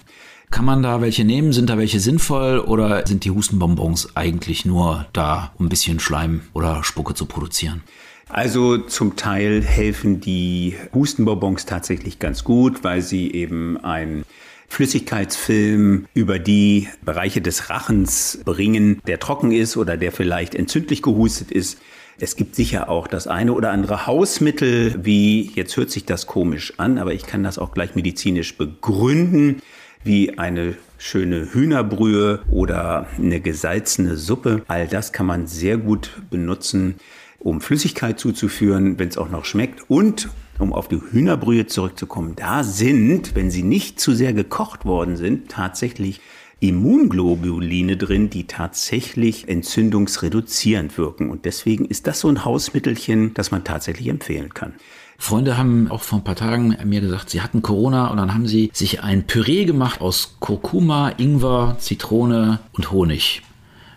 Kann 0.50 0.64
man 0.64 0.82
da 0.82 1.00
welche 1.00 1.24
nehmen? 1.24 1.52
Sind 1.52 1.68
da 1.68 1.78
welche 1.78 2.00
sinnvoll 2.00 2.60
oder 2.60 3.06
sind 3.06 3.24
die 3.24 3.30
Hustenbonbons 3.30 4.16
eigentlich 4.16 4.64
nur 4.64 5.06
da, 5.12 5.52
um 5.58 5.66
ein 5.66 5.68
bisschen 5.68 6.00
Schleim 6.00 6.42
oder 6.52 6.84
Spucke 6.84 7.14
zu 7.14 7.26
produzieren? 7.26 7.82
Also 8.28 8.78
zum 8.78 9.16
Teil 9.16 9.62
helfen 9.62 10.20
die 10.20 10.76
Hustenbonbons 10.94 11.66
tatsächlich 11.66 12.18
ganz 12.18 12.44
gut, 12.44 12.84
weil 12.84 13.02
sie 13.02 13.32
eben 13.32 13.76
ein 13.84 14.24
Flüssigkeitsfilm 14.68 16.06
über 16.14 16.38
die 16.38 16.88
Bereiche 17.02 17.40
des 17.40 17.70
Rachens 17.70 18.40
bringen, 18.44 19.00
der 19.06 19.20
trocken 19.20 19.52
ist 19.52 19.76
oder 19.76 19.96
der 19.96 20.10
vielleicht 20.10 20.54
entzündlich 20.54 21.02
gehustet 21.02 21.52
ist. 21.52 21.78
Es 22.18 22.36
gibt 22.36 22.54
sicher 22.54 22.88
auch 22.88 23.08
das 23.08 23.26
eine 23.26 23.52
oder 23.52 23.72
andere 23.72 24.06
Hausmittel, 24.06 25.04
wie, 25.04 25.50
jetzt 25.54 25.76
hört 25.76 25.90
sich 25.90 26.04
das 26.04 26.26
komisch 26.26 26.74
an, 26.78 26.98
aber 26.98 27.12
ich 27.12 27.26
kann 27.26 27.42
das 27.42 27.58
auch 27.58 27.74
gleich 27.74 27.96
medizinisch 27.96 28.56
begründen, 28.56 29.60
wie 30.04 30.38
eine 30.38 30.76
schöne 30.96 31.52
Hühnerbrühe 31.52 32.40
oder 32.50 33.08
eine 33.18 33.40
gesalzene 33.40 34.16
Suppe. 34.16 34.62
All 34.68 34.86
das 34.86 35.12
kann 35.12 35.26
man 35.26 35.48
sehr 35.48 35.76
gut 35.76 36.10
benutzen, 36.30 36.96
um 37.40 37.60
Flüssigkeit 37.60 38.20
zuzuführen, 38.20 38.98
wenn 38.98 39.08
es 39.08 39.18
auch 39.18 39.28
noch 39.28 39.44
schmeckt. 39.44 39.90
Und 39.90 40.28
um 40.60 40.72
auf 40.72 40.86
die 40.86 41.00
Hühnerbrühe 41.00 41.66
zurückzukommen, 41.66 42.36
da 42.36 42.62
sind, 42.62 43.34
wenn 43.34 43.50
sie 43.50 43.64
nicht 43.64 43.98
zu 43.98 44.12
sehr 44.12 44.32
gekocht 44.32 44.84
worden 44.84 45.16
sind, 45.16 45.50
tatsächlich 45.50 46.20
Immunglobuline 46.68 47.98
drin, 47.98 48.30
die 48.30 48.46
tatsächlich 48.46 49.48
entzündungsreduzierend 49.48 50.96
wirken. 50.96 51.28
Und 51.28 51.44
deswegen 51.44 51.84
ist 51.84 52.06
das 52.06 52.20
so 52.20 52.28
ein 52.28 52.44
Hausmittelchen, 52.44 53.34
das 53.34 53.50
man 53.50 53.64
tatsächlich 53.64 54.08
empfehlen 54.08 54.54
kann. 54.54 54.72
Freunde 55.18 55.58
haben 55.58 55.90
auch 55.90 56.02
vor 56.02 56.18
ein 56.18 56.24
paar 56.24 56.36
Tagen 56.36 56.76
mir 56.84 57.02
gesagt, 57.02 57.28
sie 57.28 57.42
hatten 57.42 57.60
Corona 57.60 58.08
und 58.08 58.16
dann 58.16 58.32
haben 58.32 58.46
sie 58.46 58.70
sich 58.72 59.02
ein 59.02 59.26
Püree 59.26 59.66
gemacht 59.66 60.00
aus 60.00 60.36
Kurkuma, 60.40 61.12
Ingwer, 61.18 61.76
Zitrone 61.78 62.60
und 62.72 62.90
Honig. 62.90 63.42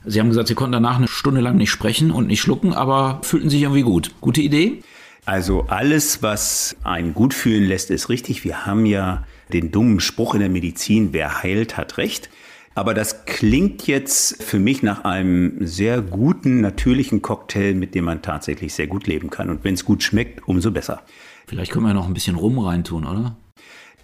Sie 0.05 0.19
haben 0.19 0.29
gesagt, 0.29 0.49
sie 0.49 0.55
konnten 0.55 0.73
danach 0.73 0.97
eine 0.97 1.07
Stunde 1.07 1.41
lang 1.41 1.55
nicht 1.55 1.71
sprechen 1.71 2.11
und 2.11 2.27
nicht 2.27 2.41
schlucken, 2.41 2.73
aber 2.73 3.19
fühlten 3.23 3.49
sich 3.49 3.61
irgendwie 3.61 3.81
gut. 3.81 4.11
Gute 4.21 4.41
Idee? 4.41 4.83
Also 5.25 5.65
alles, 5.67 6.21
was 6.21 6.75
einen 6.83 7.13
gut 7.13 7.33
fühlen 7.33 7.65
lässt, 7.65 7.91
ist 7.91 8.09
richtig. 8.09 8.43
Wir 8.43 8.65
haben 8.65 8.85
ja 8.85 9.25
den 9.51 9.71
dummen 9.71 9.99
Spruch 9.99 10.33
in 10.33 10.41
der 10.41 10.49
Medizin, 10.49 11.09
wer 11.13 11.43
heilt, 11.43 11.77
hat 11.77 11.97
recht. 11.97 12.29
Aber 12.77 12.93
das 12.93 13.25
klingt 13.25 13.87
jetzt 13.87 14.43
für 14.43 14.59
mich 14.59 14.83
nach 14.83 15.03
einem 15.03 15.65
sehr 15.65 15.99
guten, 15.99 16.61
natürlichen 16.61 17.23
Cocktail, 17.23 17.73
mit 17.73 17.95
dem 17.95 18.05
man 18.05 18.21
tatsächlich 18.21 18.75
sehr 18.75 18.85
gut 18.85 19.07
leben 19.07 19.31
kann. 19.31 19.49
Und 19.49 19.63
wenn 19.63 19.73
es 19.73 19.83
gut 19.83 20.03
schmeckt, 20.03 20.47
umso 20.47 20.69
besser. 20.69 21.01
Vielleicht 21.47 21.71
können 21.71 21.87
wir 21.87 21.95
noch 21.95 22.05
ein 22.05 22.13
bisschen 22.13 22.35
Rum 22.35 22.59
reintun, 22.59 23.07
oder? 23.07 23.35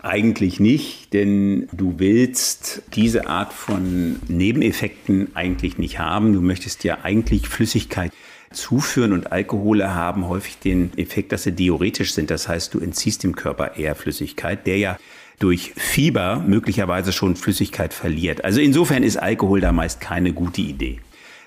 Eigentlich 0.01 0.59
nicht, 0.59 1.13
denn 1.13 1.67
du 1.71 1.99
willst 1.99 2.81
diese 2.95 3.27
Art 3.27 3.53
von 3.53 4.15
Nebeneffekten 4.27 5.35
eigentlich 5.35 5.77
nicht 5.77 5.99
haben. 5.99 6.33
Du 6.33 6.41
möchtest 6.41 6.83
ja 6.83 6.97
eigentlich 7.03 7.47
Flüssigkeit 7.47 8.11
zuführen 8.49 9.13
und 9.13 9.31
Alkohole 9.31 9.93
haben 9.93 10.27
häufig 10.27 10.57
den 10.57 10.97
Effekt, 10.97 11.31
dass 11.31 11.43
sie 11.43 11.51
diuretisch 11.51 12.15
sind. 12.15 12.31
Das 12.31 12.47
heißt, 12.47 12.73
du 12.73 12.79
entziehst 12.79 13.23
dem 13.23 13.35
Körper 13.35 13.75
eher 13.75 13.93
Flüssigkeit, 13.93 14.65
der 14.65 14.79
ja 14.79 14.97
durch 15.39 15.73
Fieber 15.75 16.43
möglicherweise 16.45 17.11
schon 17.11 17.35
Flüssigkeit 17.35 17.93
verliert. 17.93 18.43
Also 18.43 18.61
insofern 18.61 19.03
ist 19.03 19.17
Alkohol 19.17 19.61
da 19.61 19.71
meist 19.71 20.01
keine 20.01 20.33
gute 20.33 20.61
Idee. 20.61 20.99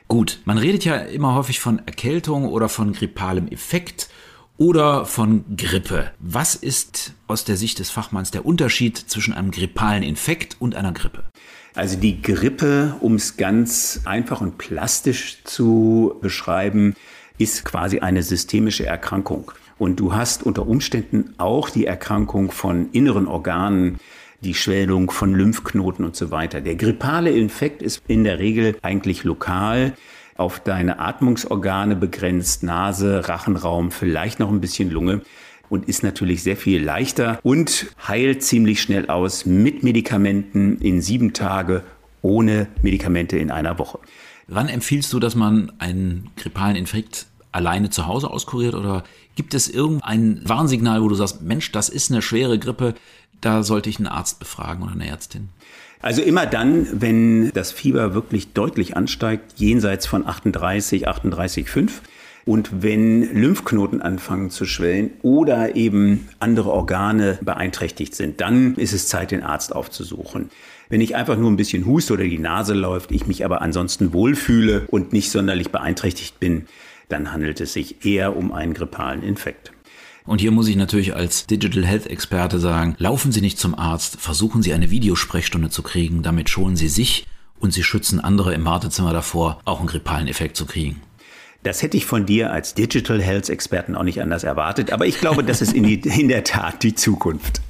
Gut, 0.08 0.40
man 0.44 0.58
redet 0.58 0.84
ja 0.84 0.96
immer 0.96 1.34
häufig 1.34 1.58
von 1.58 1.80
Erkältung 1.80 2.46
oder 2.46 2.68
von 2.68 2.92
grippalem 2.92 3.48
Effekt 3.48 4.08
oder 4.56 5.04
von 5.04 5.44
Grippe. 5.56 6.12
Was 6.18 6.54
ist 6.54 7.12
aus 7.26 7.44
der 7.44 7.56
Sicht 7.56 7.78
des 7.78 7.90
Fachmanns 7.90 8.30
der 8.30 8.46
Unterschied 8.46 8.96
zwischen 8.96 9.34
einem 9.34 9.50
grippalen 9.50 10.02
Infekt 10.02 10.56
und 10.60 10.74
einer 10.74 10.92
Grippe? 10.92 11.24
Also 11.74 11.98
die 11.98 12.22
Grippe, 12.22 12.96
um 13.00 13.16
es 13.16 13.36
ganz 13.36 14.00
einfach 14.04 14.40
und 14.40 14.56
plastisch 14.56 15.42
zu 15.44 16.14
beschreiben, 16.22 16.94
ist 17.36 17.64
quasi 17.64 17.98
eine 17.98 18.22
systemische 18.22 18.86
Erkrankung. 18.86 19.52
Und 19.78 20.00
du 20.00 20.14
hast 20.14 20.42
unter 20.42 20.66
Umständen 20.66 21.34
auch 21.38 21.68
die 21.70 21.86
Erkrankung 21.86 22.50
von 22.50 22.90
inneren 22.92 23.26
Organen, 23.26 23.98
die 24.40 24.54
Schwellung 24.54 25.10
von 25.10 25.34
Lymphknoten 25.34 26.04
und 26.04 26.16
so 26.16 26.30
weiter. 26.30 26.60
Der 26.60 26.76
grippale 26.76 27.30
Infekt 27.30 27.82
ist 27.82 28.02
in 28.06 28.24
der 28.24 28.38
Regel 28.38 28.76
eigentlich 28.82 29.24
lokal 29.24 29.94
auf 30.36 30.60
deine 30.60 30.98
Atmungsorgane 30.98 31.96
begrenzt, 31.96 32.62
Nase, 32.62 33.28
Rachenraum, 33.28 33.90
vielleicht 33.90 34.38
noch 34.38 34.50
ein 34.50 34.60
bisschen 34.60 34.90
Lunge 34.90 35.22
und 35.68 35.88
ist 35.88 36.02
natürlich 36.02 36.42
sehr 36.42 36.56
viel 36.56 36.82
leichter 36.82 37.38
und 37.42 37.86
heilt 38.06 38.42
ziemlich 38.42 38.80
schnell 38.80 39.08
aus 39.08 39.46
mit 39.46 39.82
Medikamenten 39.82 40.78
in 40.78 41.00
sieben 41.00 41.32
Tage, 41.32 41.82
ohne 42.22 42.68
Medikamente 42.82 43.38
in 43.38 43.50
einer 43.50 43.78
Woche. 43.78 43.98
Wann 44.46 44.68
empfiehlst 44.68 45.12
du, 45.12 45.18
dass 45.18 45.34
man 45.34 45.72
einen 45.78 46.30
grippalen 46.36 46.76
Infekt 46.76 47.26
alleine 47.50 47.90
zu 47.90 48.06
Hause 48.06 48.30
auskuriert 48.30 48.74
oder 48.74 49.02
gibt 49.36 49.54
es 49.54 49.68
irgendein 49.68 50.40
Warnsignal, 50.44 51.02
wo 51.02 51.08
du 51.08 51.14
sagst, 51.14 51.42
Mensch, 51.42 51.70
das 51.70 51.88
ist 51.88 52.10
eine 52.10 52.22
schwere 52.22 52.58
Grippe, 52.58 52.94
da 53.40 53.62
sollte 53.62 53.88
ich 53.88 53.98
einen 53.98 54.08
Arzt 54.08 54.40
befragen 54.40 54.82
oder 54.82 54.92
eine 54.92 55.06
Ärztin? 55.06 55.50
Also 56.00 56.22
immer 56.22 56.46
dann, 56.46 56.88
wenn 57.00 57.50
das 57.52 57.72
Fieber 57.72 58.14
wirklich 58.14 58.52
deutlich 58.52 58.96
ansteigt, 58.96 59.54
jenseits 59.56 60.06
von 60.06 60.26
38, 60.26 61.08
38,5 61.08 61.90
und 62.44 62.82
wenn 62.82 63.22
Lymphknoten 63.34 64.02
anfangen 64.02 64.50
zu 64.50 64.66
schwellen 64.66 65.10
oder 65.22 65.74
eben 65.74 66.28
andere 66.38 66.70
Organe 66.70 67.38
beeinträchtigt 67.42 68.14
sind, 68.14 68.40
dann 68.40 68.76
ist 68.76 68.92
es 68.92 69.08
Zeit, 69.08 69.32
den 69.32 69.42
Arzt 69.42 69.74
aufzusuchen. 69.74 70.50
Wenn 70.88 71.00
ich 71.00 71.16
einfach 71.16 71.36
nur 71.36 71.50
ein 71.50 71.56
bisschen 71.56 71.86
huste 71.86 72.12
oder 72.12 72.24
die 72.24 72.38
Nase 72.38 72.74
läuft, 72.74 73.10
ich 73.10 73.26
mich 73.26 73.44
aber 73.44 73.60
ansonsten 73.60 74.12
wohlfühle 74.12 74.86
und 74.88 75.12
nicht 75.12 75.32
sonderlich 75.32 75.70
beeinträchtigt 75.70 76.38
bin, 76.38 76.66
dann 77.08 77.32
handelt 77.32 77.60
es 77.60 77.72
sich 77.72 78.04
eher 78.04 78.36
um 78.36 78.52
einen 78.52 78.74
grippalen 78.74 79.22
Infekt. 79.22 79.72
Und 80.24 80.40
hier 80.40 80.50
muss 80.50 80.66
ich 80.66 80.76
natürlich 80.76 81.14
als 81.14 81.46
Digital 81.46 81.86
Health 81.86 82.06
Experte 82.06 82.58
sagen, 82.58 82.96
laufen 82.98 83.30
Sie 83.30 83.40
nicht 83.40 83.58
zum 83.58 83.78
Arzt, 83.78 84.20
versuchen 84.20 84.62
Sie 84.62 84.72
eine 84.72 84.90
Videosprechstunde 84.90 85.70
zu 85.70 85.82
kriegen, 85.82 86.22
damit 86.22 86.50
schonen 86.50 86.76
Sie 86.76 86.88
sich 86.88 87.26
und 87.60 87.72
Sie 87.72 87.84
schützen 87.84 88.18
andere 88.18 88.52
im 88.52 88.64
Wartezimmer 88.64 89.12
davor, 89.12 89.60
auch 89.64 89.78
einen 89.78 89.88
grippalen 89.88 90.26
Effekt 90.26 90.56
zu 90.56 90.66
kriegen. 90.66 91.00
Das 91.62 91.82
hätte 91.82 91.96
ich 91.96 92.06
von 92.06 92.26
dir 92.26 92.52
als 92.52 92.74
Digital 92.74 93.22
Health 93.22 93.48
Experten 93.48 93.94
auch 93.94 94.02
nicht 94.02 94.20
anders 94.20 94.44
erwartet, 94.44 94.92
aber 94.92 95.06
ich 95.06 95.18
glaube, 95.20 95.44
das 95.44 95.62
ist 95.62 95.72
in, 95.72 95.84
die, 95.84 95.94
in 96.20 96.28
der 96.28 96.44
Tat 96.44 96.82
die 96.82 96.94
Zukunft. 96.94 97.60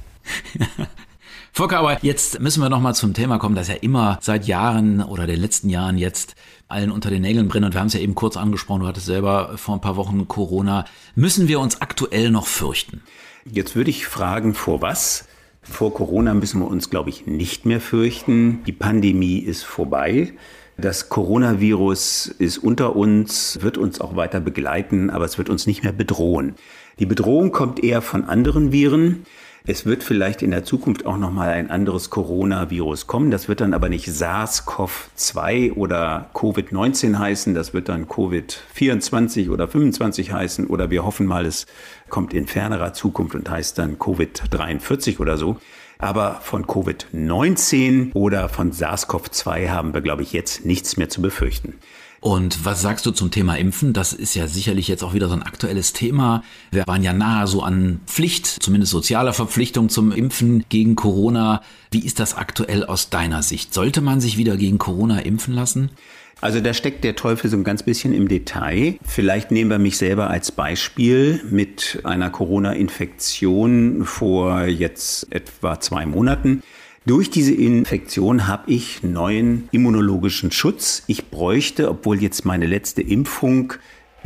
Volker, 1.51 1.79
aber 1.79 1.97
jetzt 2.03 2.39
müssen 2.39 2.61
wir 2.61 2.69
nochmal 2.69 2.93
zum 2.93 3.15
Thema 3.15 3.39
kommen, 3.39 3.55
das 3.55 3.67
ja 3.67 3.75
immer 3.75 4.19
seit 4.21 4.45
Jahren 4.45 5.01
oder 5.01 5.25
den 5.25 5.39
letzten 5.39 5.69
Jahren 5.69 5.97
jetzt 5.97 6.35
allen 6.67 6.91
unter 6.91 7.09
den 7.09 7.21
Nägeln 7.21 7.47
brennt. 7.47 7.65
Und 7.65 7.73
wir 7.73 7.79
haben 7.79 7.87
es 7.87 7.93
ja 7.93 7.99
eben 7.99 8.15
kurz 8.15 8.37
angesprochen, 8.37 8.81
du 8.81 8.87
hattest 8.87 9.05
selber 9.05 9.57
vor 9.57 9.75
ein 9.75 9.81
paar 9.81 9.95
Wochen 9.95 10.27
Corona. 10.27 10.85
Müssen 11.15 11.47
wir 11.47 11.59
uns 11.59 11.81
aktuell 11.81 12.31
noch 12.31 12.47
fürchten? 12.47 13.01
Jetzt 13.45 13.75
würde 13.75 13.89
ich 13.89 14.07
fragen, 14.07 14.53
vor 14.53 14.81
was? 14.81 15.27
Vor 15.61 15.93
Corona 15.93 16.33
müssen 16.33 16.59
wir 16.59 16.67
uns, 16.67 16.89
glaube 16.89 17.09
ich, 17.09 17.25
nicht 17.25 17.65
mehr 17.65 17.81
fürchten. 17.81 18.63
Die 18.65 18.71
Pandemie 18.71 19.39
ist 19.39 19.63
vorbei. 19.63 20.33
Das 20.77 21.09
Coronavirus 21.09 22.27
ist 22.27 22.59
unter 22.59 22.95
uns, 22.95 23.59
wird 23.61 23.77
uns 23.77 23.99
auch 23.99 24.15
weiter 24.15 24.39
begleiten, 24.39 25.09
aber 25.09 25.25
es 25.25 25.37
wird 25.37 25.49
uns 25.49 25.65
nicht 25.65 25.83
mehr 25.83 25.91
bedrohen. 25.91 26.55
Die 26.99 27.05
Bedrohung 27.05 27.51
kommt 27.51 27.83
eher 27.83 28.01
von 28.01 28.25
anderen 28.25 28.71
Viren. 28.71 29.25
Es 29.65 29.85
wird 29.85 30.03
vielleicht 30.03 30.41
in 30.41 30.51
der 30.51 30.63
Zukunft 30.63 31.05
auch 31.05 31.17
noch 31.17 31.31
mal 31.31 31.49
ein 31.49 31.69
anderes 31.69 32.09
Coronavirus 32.09 33.07
kommen. 33.07 33.31
Das 33.31 33.49
wird 33.49 33.59
dann 33.61 33.73
aber 33.73 33.89
nicht 33.89 34.07
SARS-CoV-2 34.07 35.73
oder 35.73 36.29
Covid-19 36.33 37.17
heißen. 37.19 37.53
Das 37.53 37.73
wird 37.73 37.89
dann 37.89 38.07
Covid-24 38.07 39.49
oder 39.49 39.67
25 39.67 40.31
heißen. 40.31 40.67
Oder 40.67 40.89
wir 40.89 41.03
hoffen 41.03 41.25
mal, 41.25 41.45
es 41.45 41.65
kommt 42.09 42.33
in 42.33 42.47
fernerer 42.47 42.93
Zukunft 42.93 43.35
und 43.35 43.49
heißt 43.49 43.77
dann 43.77 43.97
Covid-43 43.97 45.19
oder 45.19 45.37
so. 45.37 45.57
Aber 45.99 46.39
von 46.41 46.65
Covid-19 46.65 48.13
oder 48.13 48.49
von 48.49 48.71
SARS-CoV-2 48.71 49.69
haben 49.69 49.93
wir, 49.93 50.01
glaube 50.01 50.21
ich, 50.21 50.31
jetzt 50.31 50.65
nichts 50.65 50.95
mehr 50.95 51.09
zu 51.09 51.21
befürchten. 51.21 51.73
Und 52.19 52.65
was 52.65 52.81
sagst 52.81 53.05
du 53.05 53.11
zum 53.11 53.31
Thema 53.31 53.55
Impfen? 53.55 53.93
Das 53.93 54.13
ist 54.13 54.35
ja 54.35 54.47
sicherlich 54.47 54.87
jetzt 54.87 55.03
auch 55.03 55.13
wieder 55.13 55.27
so 55.29 55.35
ein 55.35 55.43
aktuelles 55.43 55.93
Thema. 55.93 56.43
Wir 56.71 56.85
waren 56.87 57.03
ja 57.03 57.13
nahe 57.13 57.47
so 57.47 57.61
an 57.61 57.99
Pflicht, 58.07 58.47
zumindest 58.47 58.91
sozialer 58.91 59.33
Verpflichtung 59.33 59.89
zum 59.89 60.11
Impfen 60.11 60.65
gegen 60.69 60.95
Corona. 60.95 61.61
Wie 61.91 62.05
ist 62.05 62.19
das 62.19 62.35
aktuell 62.35 62.83
aus 62.83 63.09
deiner 63.09 63.43
Sicht? 63.43 63.73
Sollte 63.73 64.01
man 64.01 64.19
sich 64.19 64.37
wieder 64.37 64.57
gegen 64.57 64.77
Corona 64.77 65.19
impfen 65.19 65.53
lassen? 65.53 65.91
Also 66.39 66.59
da 66.59 66.73
steckt 66.73 67.03
der 67.03 67.15
Teufel 67.15 67.49
so 67.49 67.57
ein 67.57 67.63
ganz 67.63 67.81
bisschen 67.81 68.13
im 68.13 68.27
Detail. 68.27 68.97
Vielleicht 69.03 69.49
nehmen 69.49 69.71
wir 69.71 69.79
mich 69.79 69.97
selber 69.97 70.29
als 70.29 70.51
Beispiel 70.51 71.41
mit 71.49 71.99
einer 72.03 72.29
Corona-Infektion 72.29 74.05
vor 74.05 74.65
jetzt 74.65 75.31
etwa 75.31 75.79
zwei 75.79 76.05
Monaten. 76.05 76.61
Durch 77.07 77.29
diese 77.29 77.53
Infektion 77.53 78.47
habe 78.47 78.69
ich 78.69 79.01
neuen 79.01 79.69
immunologischen 79.71 80.51
Schutz. 80.51 81.03
Ich 81.07 81.29
bräuchte, 81.29 81.89
obwohl 81.89 82.21
jetzt 82.21 82.43
meine 82.43 82.65
letzte 82.65 83.01
Impfung 83.01 83.71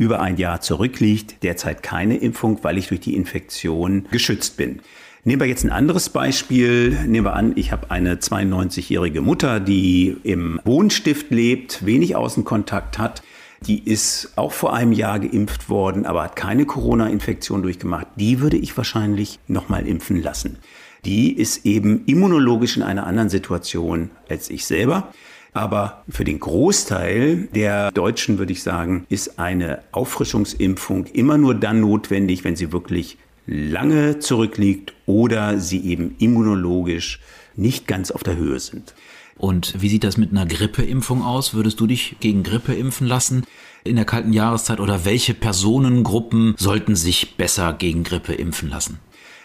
über 0.00 0.20
ein 0.20 0.36
Jahr 0.36 0.60
zurückliegt, 0.60 1.44
derzeit 1.44 1.84
keine 1.84 2.16
Impfung, 2.16 2.58
weil 2.62 2.78
ich 2.78 2.88
durch 2.88 2.98
die 2.98 3.14
Infektion 3.14 4.08
geschützt 4.10 4.56
bin. 4.56 4.80
Nehmen 5.22 5.40
wir 5.40 5.46
jetzt 5.46 5.62
ein 5.62 5.70
anderes 5.70 6.08
Beispiel. 6.08 6.90
Nehmen 7.06 7.24
wir 7.24 7.34
an, 7.34 7.52
ich 7.54 7.70
habe 7.70 7.92
eine 7.92 8.16
92-jährige 8.16 9.20
Mutter, 9.20 9.60
die 9.60 10.16
im 10.24 10.60
Wohnstift 10.64 11.30
lebt, 11.30 11.86
wenig 11.86 12.16
Außenkontakt 12.16 12.98
hat. 12.98 13.22
Die 13.64 13.78
ist 13.78 14.32
auch 14.34 14.50
vor 14.50 14.74
einem 14.74 14.90
Jahr 14.90 15.20
geimpft 15.20 15.68
worden, 15.68 16.04
aber 16.04 16.24
hat 16.24 16.34
keine 16.34 16.66
Corona-Infektion 16.66 17.62
durchgemacht. 17.62 18.08
Die 18.16 18.40
würde 18.40 18.56
ich 18.56 18.76
wahrscheinlich 18.76 19.38
nochmal 19.46 19.86
impfen 19.86 20.20
lassen 20.20 20.58
die 21.04 21.32
ist 21.32 21.66
eben 21.66 22.04
immunologisch 22.06 22.76
in 22.76 22.82
einer 22.82 23.06
anderen 23.06 23.28
Situation 23.28 24.10
als 24.28 24.50
ich 24.50 24.64
selber. 24.66 25.12
Aber 25.52 26.02
für 26.08 26.24
den 26.24 26.40
Großteil 26.40 27.48
der 27.54 27.90
Deutschen 27.90 28.38
würde 28.38 28.52
ich 28.52 28.62
sagen, 28.62 29.04
ist 29.10 29.38
eine 29.38 29.80
Auffrischungsimpfung 29.92 31.06
immer 31.06 31.36
nur 31.36 31.54
dann 31.54 31.80
notwendig, 31.80 32.44
wenn 32.44 32.56
sie 32.56 32.72
wirklich 32.72 33.18
lange 33.46 34.18
zurückliegt 34.18 34.94
oder 35.04 35.58
sie 35.58 35.84
eben 35.84 36.14
immunologisch 36.18 37.20
nicht 37.54 37.86
ganz 37.86 38.10
auf 38.10 38.22
der 38.22 38.36
Höhe 38.36 38.60
sind. 38.60 38.94
Und 39.36 39.74
wie 39.82 39.88
sieht 39.88 40.04
das 40.04 40.16
mit 40.16 40.30
einer 40.30 40.46
Grippeimpfung 40.46 41.22
aus? 41.22 41.52
Würdest 41.52 41.80
du 41.80 41.86
dich 41.86 42.16
gegen 42.20 42.44
Grippe 42.44 42.74
impfen 42.74 43.06
lassen 43.06 43.44
in 43.84 43.96
der 43.96 44.04
kalten 44.04 44.32
Jahreszeit 44.32 44.78
oder 44.78 45.04
welche 45.04 45.34
Personengruppen 45.34 46.54
sollten 46.56 46.96
sich 46.96 47.36
besser 47.36 47.72
gegen 47.72 48.04
Grippe 48.04 48.34
impfen 48.34 48.70
lassen? 48.70 49.00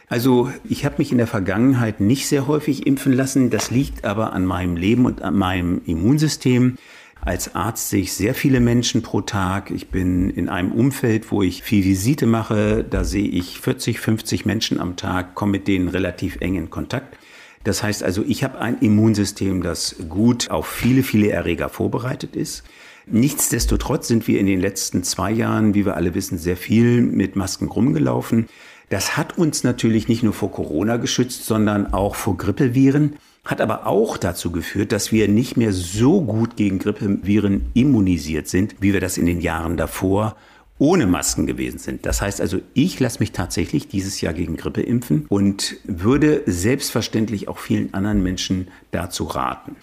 Also 0.10 0.50
ich 0.64 0.86
habe 0.86 0.96
mich 1.00 1.12
in 1.12 1.18
der 1.18 1.28
Vergangenheit 1.28 2.00
nicht 2.00 2.28
sehr 2.28 2.48
häufig 2.48 2.88
impfen 2.88 3.12
lassen. 3.12 3.50
Das 3.50 3.72
liegt 3.72 4.06
aber 4.06 4.32
an 4.32 4.46
meinem 4.46 4.78
Leben 4.78 5.06
und 5.06 5.22
an 5.22 5.36
meinem 5.36 5.82
Immunsystem. 5.86 6.78
Als 7.20 7.56
Arzt 7.56 7.90
sehe 7.90 8.04
ich 8.04 8.14
sehr 8.14 8.34
viele 8.34 8.62
Menschen 8.62 9.02
pro 9.02 9.20
Tag. 9.20 9.70
Ich 9.70 9.90
bin 9.90 10.30
in 10.30 10.48
einem 10.48 10.72
Umfeld, 10.72 11.30
wo 11.30 11.42
ich 11.42 11.62
viel 11.62 11.84
Visite 11.84 12.26
mache. 12.26 12.86
Da 12.90 13.04
sehe 13.04 13.28
ich 13.28 13.60
40, 13.60 14.00
50 14.00 14.46
Menschen 14.46 14.80
am 14.80 14.96
Tag, 14.96 15.36
komme 15.36 15.54
mit 15.54 15.68
denen 15.68 15.90
relativ 15.90 16.38
eng 16.40 16.56
in 16.56 16.70
Kontakt. 16.70 17.18
Das 17.66 17.84
heißt 17.84 18.02
also, 18.02 18.24
ich 18.26 18.46
habe 18.46 18.60
ein 18.60 18.78
Immunsystem, 18.80 19.62
das 19.62 19.98
gut 20.08 20.50
auf 20.50 20.68
viele, 20.68 21.04
viele 21.04 21.32
Erreger 21.32 21.68
vorbereitet 21.68 22.38
ist. 22.38 22.64
Nichtsdestotrotz 23.08 24.08
sind 24.08 24.26
wir 24.28 24.40
in 24.40 24.46
den 24.46 24.62
letzten 24.62 25.04
zwei 25.04 25.32
Jahren, 25.32 25.74
wie 25.74 25.86
wir 25.86 25.98
alle 25.98 26.14
wissen, 26.14 26.38
sehr 26.38 26.56
viel 26.56 27.02
mit 27.02 27.36
Masken 27.36 27.68
rumgelaufen. 27.68 28.48
Das 28.90 29.18
hat 29.18 29.38
uns 29.38 29.64
natürlich 29.64 30.08
nicht 30.08 30.24
nur 30.24 30.34
vor 30.34 30.52
Corona 30.52 30.98
geschützt, 30.98 31.46
sondern 31.46 31.94
auch 31.94 32.16
vor 32.16 32.38
Grippeviren, 32.38 33.18
hat 33.44 33.62
aber 33.62 33.86
auch 33.86 34.18
dazu 34.18 34.52
geführt, 34.52 34.92
dass 34.92 35.12
wir 35.12 35.28
nicht 35.28 35.58
mehr 35.58 35.74
so 35.74 36.22
gut 36.22 36.56
gegen 36.56 36.80
Grippeviren 36.80 37.70
immunisiert 37.74 38.48
sind, 38.48 38.76
wie 38.80 38.94
wir 38.94 39.02
das 39.02 39.18
in 39.18 39.26
den 39.26 39.42
Jahren 39.42 39.78
davor 39.78 40.36
ohne 40.80 41.08
Masken 41.08 41.48
gewesen 41.48 41.80
sind. 41.80 42.06
Das 42.06 42.22
heißt 42.22 42.40
also, 42.40 42.60
ich 42.74 43.00
lasse 43.00 43.20
mich 43.20 43.32
tatsächlich 43.32 43.88
dieses 43.88 44.22
Jahr 44.22 44.34
gegen 44.34 44.58
Grippe 44.58 44.82
impfen 44.82 45.26
und 45.28 45.78
würde 45.86 46.44
selbstverständlich 46.46 47.48
auch 47.48 47.58
vielen 47.58 47.94
anderen 47.94 48.22
Menschen 48.22 48.68
dazu 48.92 49.24
raten. 49.26 49.76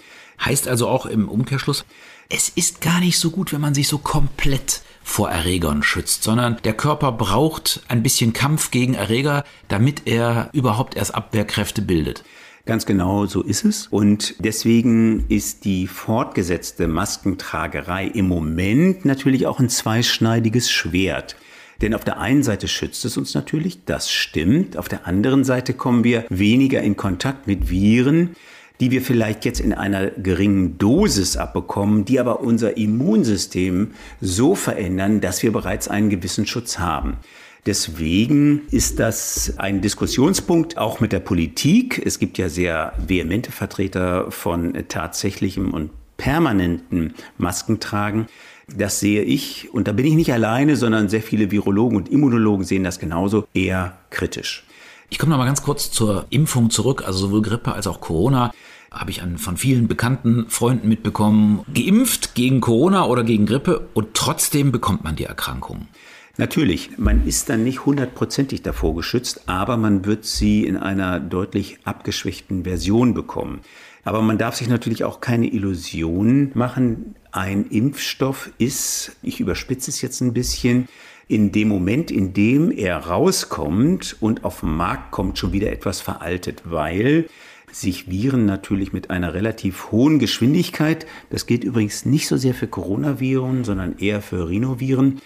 Heißt 0.44 0.68
also 0.68 0.88
auch 0.88 1.06
im 1.06 1.28
Umkehrschluss, 1.28 1.84
es 2.28 2.48
ist 2.48 2.80
gar 2.80 3.00
nicht 3.00 3.18
so 3.18 3.30
gut, 3.30 3.52
wenn 3.52 3.60
man 3.60 3.74
sich 3.74 3.88
so 3.88 3.98
komplett 3.98 4.82
vor 5.04 5.30
Erregern 5.30 5.82
schützt, 5.82 6.24
sondern 6.24 6.56
der 6.64 6.72
Körper 6.72 7.12
braucht 7.12 7.82
ein 7.88 8.02
bisschen 8.02 8.32
Kampf 8.32 8.70
gegen 8.72 8.94
Erreger, 8.94 9.44
damit 9.68 10.02
er 10.06 10.48
überhaupt 10.52 10.96
erst 10.96 11.14
Abwehrkräfte 11.14 11.82
bildet. 11.82 12.24
Ganz 12.66 12.86
genau 12.86 13.26
so 13.26 13.42
ist 13.42 13.66
es. 13.66 13.86
Und 13.88 14.34
deswegen 14.38 15.26
ist 15.28 15.66
die 15.66 15.86
fortgesetzte 15.86 16.88
Maskentragerei 16.88 18.06
im 18.06 18.26
Moment 18.26 19.04
natürlich 19.04 19.46
auch 19.46 19.60
ein 19.60 19.68
zweischneidiges 19.68 20.70
Schwert. 20.70 21.36
Denn 21.82 21.94
auf 21.94 22.04
der 22.04 22.18
einen 22.18 22.42
Seite 22.42 22.66
schützt 22.66 23.04
es 23.04 23.18
uns 23.18 23.34
natürlich, 23.34 23.84
das 23.84 24.10
stimmt. 24.10 24.78
Auf 24.78 24.88
der 24.88 25.06
anderen 25.06 25.44
Seite 25.44 25.74
kommen 25.74 26.02
wir 26.02 26.24
weniger 26.30 26.80
in 26.80 26.96
Kontakt 26.96 27.46
mit 27.46 27.68
Viren, 27.68 28.36
die 28.80 28.90
wir 28.90 29.02
vielleicht 29.02 29.44
jetzt 29.44 29.60
in 29.60 29.72
einer 29.72 30.10
geringen 30.10 30.78
Dosis 30.78 31.36
abbekommen, 31.36 32.04
die 32.04 32.18
aber 32.18 32.40
unser 32.40 32.76
Immunsystem 32.76 33.92
so 34.20 34.54
verändern, 34.54 35.20
dass 35.20 35.42
wir 35.42 35.52
bereits 35.52 35.88
einen 35.88 36.10
gewissen 36.10 36.46
Schutz 36.46 36.78
haben. 36.78 37.18
Deswegen 37.66 38.62
ist 38.70 38.98
das 38.98 39.54
ein 39.56 39.80
Diskussionspunkt 39.80 40.76
auch 40.76 41.00
mit 41.00 41.12
der 41.12 41.20
Politik. 41.20 42.02
Es 42.04 42.18
gibt 42.18 42.36
ja 42.36 42.50
sehr 42.50 42.92
vehemente 42.98 43.52
Vertreter 43.52 44.30
von 44.30 44.74
tatsächlichem 44.88 45.72
und 45.72 45.90
permanenten 46.18 47.14
Maskentragen. 47.38 48.26
Das 48.74 49.00
sehe 49.00 49.22
ich, 49.22 49.72
und 49.72 49.88
da 49.88 49.92
bin 49.92 50.06
ich 50.06 50.14
nicht 50.14 50.32
alleine, 50.32 50.76
sondern 50.76 51.08
sehr 51.08 51.22
viele 51.22 51.50
Virologen 51.50 51.96
und 51.96 52.10
Immunologen 52.10 52.64
sehen 52.64 52.84
das 52.84 52.98
genauso 52.98 53.46
eher 53.54 53.98
kritisch. 54.10 54.64
Ich 55.10 55.18
komme 55.18 55.30
noch 55.30 55.38
mal 55.38 55.46
ganz 55.46 55.62
kurz 55.62 55.90
zur 55.90 56.26
Impfung 56.30 56.70
zurück, 56.70 57.04
also 57.06 57.18
sowohl 57.26 57.42
Grippe 57.42 57.72
als 57.72 57.86
auch 57.86 58.00
Corona 58.00 58.52
habe 58.90 59.10
ich 59.10 59.22
an, 59.22 59.38
von 59.38 59.56
vielen 59.56 59.88
bekannten 59.88 60.46
Freunden 60.48 60.88
mitbekommen, 60.88 61.64
geimpft 61.72 62.34
gegen 62.34 62.60
Corona 62.60 63.06
oder 63.06 63.24
gegen 63.24 63.46
Grippe 63.46 63.88
und 63.92 64.14
trotzdem 64.14 64.72
bekommt 64.72 65.04
man 65.04 65.16
die 65.16 65.24
Erkrankung. 65.24 65.88
Natürlich, 66.36 66.98
man 66.98 67.26
ist 67.26 67.48
dann 67.48 67.62
nicht 67.62 67.86
hundertprozentig 67.86 68.62
davor 68.62 68.96
geschützt, 68.96 69.42
aber 69.46 69.76
man 69.76 70.04
wird 70.04 70.24
sie 70.24 70.64
in 70.64 70.76
einer 70.76 71.20
deutlich 71.20 71.78
abgeschwächten 71.84 72.64
Version 72.64 73.14
bekommen. 73.14 73.60
Aber 74.02 74.20
man 74.20 74.36
darf 74.36 74.56
sich 74.56 74.68
natürlich 74.68 75.04
auch 75.04 75.20
keine 75.20 75.46
Illusionen 75.46 76.50
machen. 76.54 77.14
Ein 77.30 77.66
Impfstoff 77.66 78.50
ist, 78.58 79.16
ich 79.22 79.38
überspitze 79.38 79.90
es 79.90 80.02
jetzt 80.02 80.20
ein 80.20 80.34
bisschen, 80.34 80.88
in 81.28 81.52
dem 81.52 81.68
Moment, 81.68 82.10
in 82.10 82.32
dem 82.32 82.70
er 82.70 82.98
rauskommt 82.98 84.16
und 84.20 84.44
auf 84.44 84.60
den 84.60 84.76
Markt 84.76 85.10
kommt, 85.10 85.38
schon 85.38 85.52
wieder 85.52 85.72
etwas 85.72 86.00
veraltet, 86.00 86.62
weil 86.64 87.26
sich 87.72 88.08
Viren 88.08 88.46
natürlich 88.46 88.92
mit 88.92 89.10
einer 89.10 89.34
relativ 89.34 89.90
hohen 89.90 90.18
Geschwindigkeit, 90.18 91.06
das 91.30 91.46
geht 91.46 91.64
übrigens 91.64 92.04
nicht 92.06 92.28
so 92.28 92.36
sehr 92.36 92.54
für 92.54 92.68
Coronaviren, 92.68 93.64
sondern 93.64 93.98
eher 93.98 94.22
für 94.22 94.48
Rhinoviren, 94.48 95.20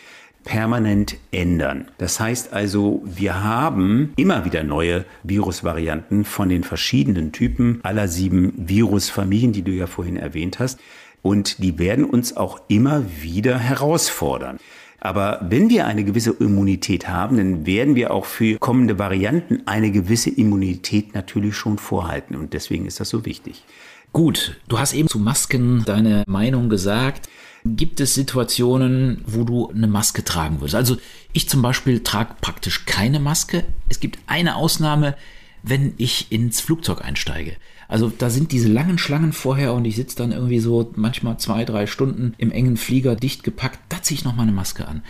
permanent 0.44 1.16
ändern. 1.30 1.88
Das 1.98 2.20
heißt 2.20 2.54
also, 2.54 3.02
wir 3.04 3.42
haben 3.42 4.14
immer 4.16 4.46
wieder 4.46 4.62
neue 4.64 5.04
Virusvarianten 5.22 6.24
von 6.24 6.48
den 6.48 6.64
verschiedenen 6.64 7.32
Typen 7.32 7.80
aller 7.82 8.08
sieben 8.08 8.54
Virusfamilien, 8.56 9.52
die 9.52 9.62
du 9.62 9.72
ja 9.72 9.86
vorhin 9.86 10.16
erwähnt 10.16 10.58
hast. 10.58 10.80
Und 11.20 11.62
die 11.62 11.78
werden 11.78 12.04
uns 12.04 12.36
auch 12.36 12.62
immer 12.68 13.04
wieder 13.20 13.58
herausfordern. 13.58 14.58
Aber 15.00 15.38
wenn 15.42 15.70
wir 15.70 15.86
eine 15.86 16.04
gewisse 16.04 16.32
Immunität 16.32 17.08
haben, 17.08 17.36
dann 17.36 17.66
werden 17.66 17.94
wir 17.94 18.12
auch 18.12 18.24
für 18.24 18.58
kommende 18.58 18.98
Varianten 18.98 19.62
eine 19.66 19.92
gewisse 19.92 20.30
Immunität 20.30 21.14
natürlich 21.14 21.54
schon 21.56 21.78
vorhalten. 21.78 22.34
Und 22.34 22.52
deswegen 22.52 22.86
ist 22.86 22.98
das 22.98 23.08
so 23.08 23.24
wichtig. 23.24 23.64
Gut, 24.12 24.56
du 24.68 24.78
hast 24.78 24.94
eben 24.94 25.08
zu 25.08 25.18
Masken 25.18 25.84
deine 25.84 26.24
Meinung 26.26 26.68
gesagt. 26.68 27.28
Gibt 27.64 28.00
es 28.00 28.14
Situationen, 28.14 29.22
wo 29.26 29.44
du 29.44 29.68
eine 29.68 29.86
Maske 29.86 30.24
tragen 30.24 30.60
würdest? 30.60 30.74
Also 30.74 30.96
ich 31.32 31.48
zum 31.48 31.62
Beispiel 31.62 32.02
trage 32.02 32.34
praktisch 32.40 32.86
keine 32.86 33.20
Maske. 33.20 33.64
Es 33.88 34.00
gibt 34.00 34.18
eine 34.26 34.56
Ausnahme, 34.56 35.16
wenn 35.62 35.92
ich 35.98 36.32
ins 36.32 36.60
Flugzeug 36.60 37.04
einsteige. 37.04 37.56
Also 37.88 38.12
da 38.16 38.28
sind 38.28 38.52
diese 38.52 38.68
langen 38.68 38.98
Schlangen 38.98 39.32
vorher 39.32 39.72
und 39.72 39.86
ich 39.86 39.96
sitze 39.96 40.16
dann 40.16 40.32
irgendwie 40.32 40.60
so 40.60 40.92
manchmal 40.94 41.38
zwei, 41.38 41.64
drei 41.64 41.86
Stunden 41.86 42.34
im 42.36 42.52
engen 42.52 42.76
Flieger 42.76 43.16
dicht 43.16 43.42
gepackt. 43.42 43.78
Da 43.88 44.02
ziehe 44.02 44.18
ich 44.18 44.24
noch 44.24 44.36
mal 44.36 44.42
eine 44.42 44.52
Maske 44.52 44.86
an. 44.86 45.02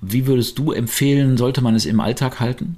Wie 0.00 0.26
würdest 0.26 0.58
du 0.58 0.72
empfehlen, 0.72 1.36
sollte 1.36 1.62
man 1.62 1.76
es 1.76 1.86
im 1.86 2.00
Alltag 2.00 2.40
halten? 2.40 2.76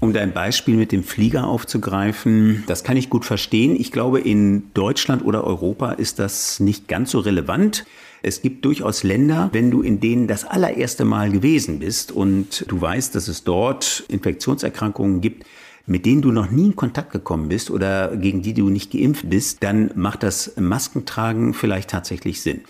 Um 0.00 0.12
dein 0.12 0.32
Beispiel 0.32 0.76
mit 0.76 0.90
dem 0.90 1.04
Flieger 1.04 1.46
aufzugreifen, 1.46 2.64
das 2.66 2.82
kann 2.82 2.96
ich 2.96 3.10
gut 3.10 3.24
verstehen. 3.24 3.76
Ich 3.78 3.92
glaube, 3.92 4.20
in 4.20 4.64
Deutschland 4.74 5.24
oder 5.24 5.44
Europa 5.44 5.92
ist 5.92 6.18
das 6.18 6.58
nicht 6.58 6.88
ganz 6.88 7.10
so 7.10 7.20
relevant. 7.20 7.84
Es 8.22 8.42
gibt 8.42 8.64
durchaus 8.64 9.02
Länder, 9.02 9.50
wenn 9.52 9.70
du 9.70 9.82
in 9.82 10.00
denen 10.00 10.26
das 10.26 10.44
allererste 10.44 11.04
Mal 11.04 11.30
gewesen 11.30 11.78
bist 11.78 12.10
und 12.10 12.64
du 12.68 12.80
weißt, 12.80 13.14
dass 13.14 13.28
es 13.28 13.44
dort 13.44 14.04
Infektionserkrankungen 14.08 15.20
gibt, 15.20 15.44
mit 15.86 16.06
denen 16.06 16.22
du 16.22 16.32
noch 16.32 16.50
nie 16.50 16.66
in 16.66 16.76
Kontakt 16.76 17.12
gekommen 17.12 17.48
bist 17.48 17.70
oder 17.70 18.16
gegen 18.16 18.42
die 18.42 18.54
du 18.54 18.70
nicht 18.70 18.92
geimpft 18.92 19.28
bist, 19.28 19.62
dann 19.62 19.90
macht 19.94 20.22
das 20.22 20.56
Maskentragen 20.56 21.54
vielleicht 21.54 21.90
tatsächlich 21.90 22.40
Sinn. 22.40 22.62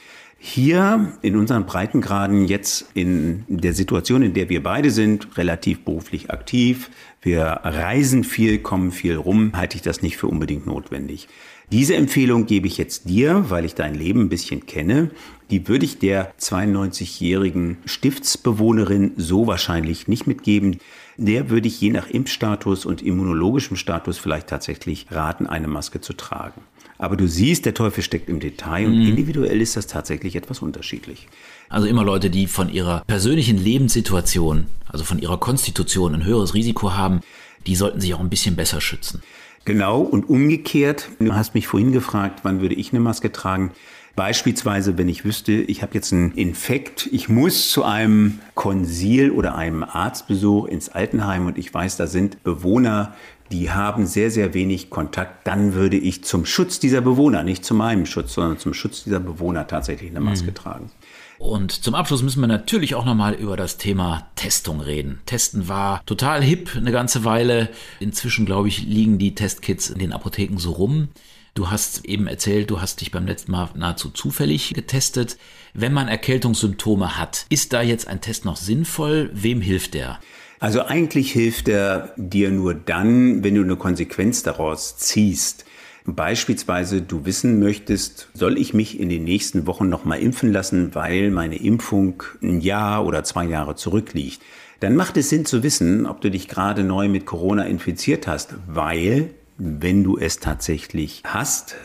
Hier 0.46 1.12
in 1.22 1.36
unseren 1.36 1.64
Breitengraden 1.64 2.44
jetzt 2.44 2.86
in 2.92 3.44
der 3.48 3.72
Situation, 3.72 4.22
in 4.22 4.34
der 4.34 4.50
wir 4.50 4.62
beide 4.62 4.90
sind, 4.90 5.38
relativ 5.38 5.84
beruflich 5.84 6.30
aktiv, 6.30 6.90
wir 7.22 7.44
reisen 7.44 8.24
viel, 8.24 8.58
kommen 8.58 8.92
viel 8.92 9.16
rum, 9.16 9.52
halte 9.56 9.76
ich 9.76 9.82
das 9.82 10.02
nicht 10.02 10.18
für 10.18 10.26
unbedingt 10.26 10.66
notwendig. 10.66 11.28
Diese 11.72 11.96
Empfehlung 11.96 12.44
gebe 12.44 12.66
ich 12.66 12.76
jetzt 12.76 13.08
dir, 13.08 13.46
weil 13.48 13.64
ich 13.64 13.74
dein 13.74 13.94
Leben 13.94 14.20
ein 14.20 14.28
bisschen 14.28 14.66
kenne. 14.66 15.10
Die 15.50 15.66
würde 15.66 15.86
ich 15.86 15.98
der 15.98 16.34
92-jährigen 16.38 17.78
Stiftsbewohnerin 17.86 19.12
so 19.16 19.46
wahrscheinlich 19.46 20.08
nicht 20.08 20.26
mitgeben. 20.26 20.78
Der 21.16 21.50
würde 21.50 21.68
ich 21.68 21.80
je 21.80 21.90
nach 21.90 22.08
Impfstatus 22.08 22.86
und 22.86 23.02
immunologischem 23.02 23.76
Status 23.76 24.18
vielleicht 24.18 24.48
tatsächlich 24.48 25.06
raten, 25.10 25.46
eine 25.46 25.68
Maske 25.68 26.00
zu 26.00 26.12
tragen. 26.12 26.62
Aber 26.98 27.16
du 27.16 27.26
siehst, 27.26 27.66
der 27.66 27.74
Teufel 27.74 28.02
steckt 28.02 28.28
im 28.28 28.40
Detail 28.40 28.86
und 28.86 28.98
mhm. 28.98 29.08
individuell 29.08 29.60
ist 29.60 29.76
das 29.76 29.86
tatsächlich 29.86 30.36
etwas 30.36 30.60
unterschiedlich. 30.60 31.28
Also 31.68 31.86
immer 31.86 32.04
Leute, 32.04 32.30
die 32.30 32.46
von 32.46 32.68
ihrer 32.68 33.02
persönlichen 33.06 33.58
Lebenssituation, 33.58 34.66
also 34.86 35.04
von 35.04 35.18
ihrer 35.18 35.38
Konstitution 35.38 36.14
ein 36.14 36.24
höheres 36.24 36.54
Risiko 36.54 36.92
haben, 36.92 37.20
die 37.66 37.74
sollten 37.74 38.00
sich 38.00 38.14
auch 38.14 38.20
ein 38.20 38.30
bisschen 38.30 38.56
besser 38.56 38.80
schützen. 38.80 39.22
Genau, 39.64 40.00
und 40.00 40.28
umgekehrt, 40.28 41.08
du 41.18 41.34
hast 41.34 41.54
mich 41.54 41.66
vorhin 41.66 41.92
gefragt, 41.92 42.40
wann 42.42 42.60
würde 42.60 42.74
ich 42.74 42.92
eine 42.92 43.00
Maske 43.00 43.32
tragen? 43.32 43.72
Beispielsweise, 44.16 44.96
wenn 44.96 45.08
ich 45.08 45.24
wüsste, 45.24 45.52
ich 45.52 45.82
habe 45.82 45.94
jetzt 45.94 46.12
einen 46.12 46.32
Infekt, 46.32 47.08
ich 47.10 47.28
muss 47.28 47.70
zu 47.70 47.82
einem 47.82 48.38
Konsil 48.54 49.32
oder 49.32 49.56
einem 49.56 49.82
Arztbesuch 49.82 50.66
ins 50.66 50.88
Altenheim 50.88 51.46
und 51.46 51.58
ich 51.58 51.74
weiß, 51.74 51.96
da 51.96 52.06
sind 52.06 52.44
Bewohner, 52.44 53.14
die 53.50 53.70
haben 53.70 54.06
sehr, 54.06 54.30
sehr 54.30 54.54
wenig 54.54 54.88
Kontakt, 54.88 55.46
dann 55.46 55.74
würde 55.74 55.96
ich 55.96 56.24
zum 56.24 56.46
Schutz 56.46 56.78
dieser 56.78 57.00
Bewohner, 57.00 57.42
nicht 57.42 57.64
zu 57.64 57.74
meinem 57.74 58.06
Schutz, 58.06 58.34
sondern 58.34 58.58
zum 58.58 58.72
Schutz 58.72 59.04
dieser 59.04 59.20
Bewohner 59.20 59.66
tatsächlich 59.66 60.10
eine 60.10 60.20
Maske 60.20 60.50
mhm. 60.50 60.54
tragen. 60.54 60.90
Und 61.38 61.72
zum 61.72 61.94
Abschluss 61.94 62.22
müssen 62.22 62.40
wir 62.40 62.46
natürlich 62.46 62.94
auch 62.94 63.04
nochmal 63.04 63.34
über 63.34 63.56
das 63.56 63.76
Thema 63.76 64.28
Testung 64.36 64.80
reden. 64.80 65.20
Testen 65.26 65.68
war 65.68 66.04
total 66.06 66.42
hip 66.42 66.70
eine 66.76 66.92
ganze 66.92 67.24
Weile. 67.24 67.68
Inzwischen, 68.00 68.46
glaube 68.46 68.68
ich, 68.68 68.84
liegen 68.84 69.18
die 69.18 69.34
Testkits 69.34 69.90
in 69.90 69.98
den 69.98 70.12
Apotheken 70.12 70.58
so 70.58 70.72
rum. 70.72 71.08
Du 71.54 71.70
hast 71.70 72.04
eben 72.04 72.26
erzählt, 72.26 72.68
du 72.70 72.80
hast 72.80 73.00
dich 73.00 73.12
beim 73.12 73.26
letzten 73.26 73.52
Mal 73.52 73.68
nahezu 73.76 74.10
zufällig 74.10 74.74
getestet. 74.74 75.36
Wenn 75.72 75.92
man 75.92 76.08
Erkältungssymptome 76.08 77.16
hat, 77.16 77.46
ist 77.48 77.72
da 77.72 77.80
jetzt 77.80 78.08
ein 78.08 78.20
Test 78.20 78.44
noch 78.44 78.56
sinnvoll? 78.56 79.30
Wem 79.32 79.60
hilft 79.60 79.94
der? 79.94 80.18
Also 80.58 80.82
eigentlich 80.84 81.30
hilft 81.30 81.68
er 81.68 82.12
dir 82.16 82.50
nur 82.50 82.74
dann, 82.74 83.44
wenn 83.44 83.54
du 83.54 83.62
eine 83.62 83.76
Konsequenz 83.76 84.42
daraus 84.42 84.96
ziehst. 84.96 85.64
Beispielsweise 86.06 87.02
du 87.02 87.24
wissen 87.24 87.60
möchtest, 87.60 88.30
soll 88.34 88.58
ich 88.58 88.74
mich 88.74 88.98
in 88.98 89.08
den 89.08 89.22
nächsten 89.22 89.68
Wochen 89.68 89.88
nochmal 89.88 90.18
impfen 90.18 90.52
lassen, 90.52 90.92
weil 90.96 91.30
meine 91.30 91.56
Impfung 91.56 92.24
ein 92.42 92.62
Jahr 92.62 93.06
oder 93.06 93.22
zwei 93.22 93.44
Jahre 93.44 93.76
zurückliegt. 93.76 94.42
Dann 94.80 94.96
macht 94.96 95.16
es 95.16 95.30
Sinn 95.30 95.46
zu 95.46 95.62
wissen, 95.62 96.04
ob 96.06 96.20
du 96.20 96.32
dich 96.32 96.48
gerade 96.48 96.82
neu 96.82 97.08
mit 97.08 97.26
Corona 97.26 97.62
infiziert 97.62 98.26
hast, 98.26 98.56
weil 98.66 99.30
wenn 99.56 100.04
du 100.04 100.18
es 100.18 100.38
tatsächlich 100.38 101.22
hast, 101.24 101.76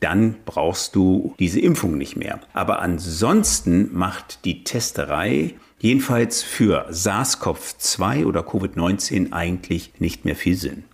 dann 0.00 0.36
brauchst 0.44 0.96
du 0.96 1.34
diese 1.38 1.60
Impfung 1.60 1.96
nicht 1.98 2.16
mehr. 2.16 2.40
Aber 2.52 2.80
ansonsten 2.80 3.90
macht 3.92 4.44
die 4.44 4.64
Testerei 4.64 5.54
jedenfalls 5.78 6.42
für 6.42 6.86
SARS-CoV-2 6.90 8.24
oder 8.26 8.40
Covid-19 8.40 9.32
eigentlich 9.32 9.92
nicht 9.98 10.24
mehr 10.24 10.36
viel 10.36 10.56
Sinn. 10.56 10.84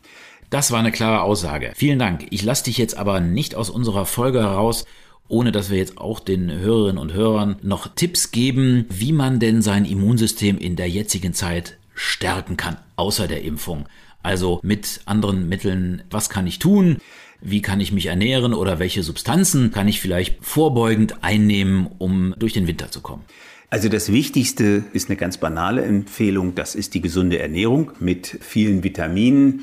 Das 0.51 0.71
war 0.71 0.79
eine 0.79 0.93
klare 0.93 1.23
Aussage. 1.23 1.73
Vielen 1.75 1.99
Dank. 1.99 2.27
Ich 2.31 2.43
lasse 2.43 2.65
dich 2.65 2.79
jetzt 2.79 2.97
aber 2.97 3.21
nicht 3.21 3.55
aus 3.55 3.69
unserer 3.69 4.07
Folge 4.07 4.41
heraus, 4.41 4.87
ohne 5.29 5.51
dass 5.51 5.71
wir 5.71 5.79
jetzt 5.79 5.99
auch 5.99 6.21
den 6.21 6.51
Hörerinnen 6.51 6.99
und 6.99 7.13
Hörern 7.13 7.57
noch 7.63 7.89
Tipps 7.89 8.31
geben, 8.31 8.87
wie 8.89 9.13
man 9.13 9.41
denn 9.41 9.61
sein 9.61 9.85
Immunsystem 9.85 10.57
in 10.57 10.77
der 10.77 10.89
jetzigen 10.89 11.35
Zeit 11.35 11.79
stärken 11.95 12.57
kann, 12.57 12.77
außer 12.95 13.27
der 13.27 13.43
Impfung. 13.43 13.87
Also 14.27 14.59
mit 14.65 15.03
anderen 15.05 15.49
Mitteln, 15.49 16.03
was 16.11 16.29
kann 16.29 16.49
ich 16.49 16.59
tun? 16.59 16.97
Wie 17.41 17.63
kann 17.63 17.79
ich 17.79 17.93
mich 17.93 18.07
ernähren 18.07 18.55
oder 18.55 18.81
welche 18.81 19.05
Substanzen 19.05 19.71
kann 19.71 19.87
ich 19.87 20.01
vielleicht 20.01 20.45
vorbeugend 20.45 21.23
einnehmen, 21.23 21.87
um 21.99 22.35
durch 22.37 22.53
den 22.53 22.67
Winter 22.67 22.91
zu 22.91 23.03
kommen? 23.03 23.23
Also 23.71 23.89
das 23.89 24.11
Wichtigste 24.11 24.83
ist 24.93 25.09
eine 25.09 25.17
ganz 25.17 25.39
banale 25.39 25.85
Empfehlung, 25.85 26.57
das 26.57 26.75
ist 26.75 26.95
die 26.95 27.01
gesunde 27.01 27.39
Ernährung 27.39 27.93
mit 28.01 28.39
vielen 28.41 28.83
Vitaminen. 28.83 29.63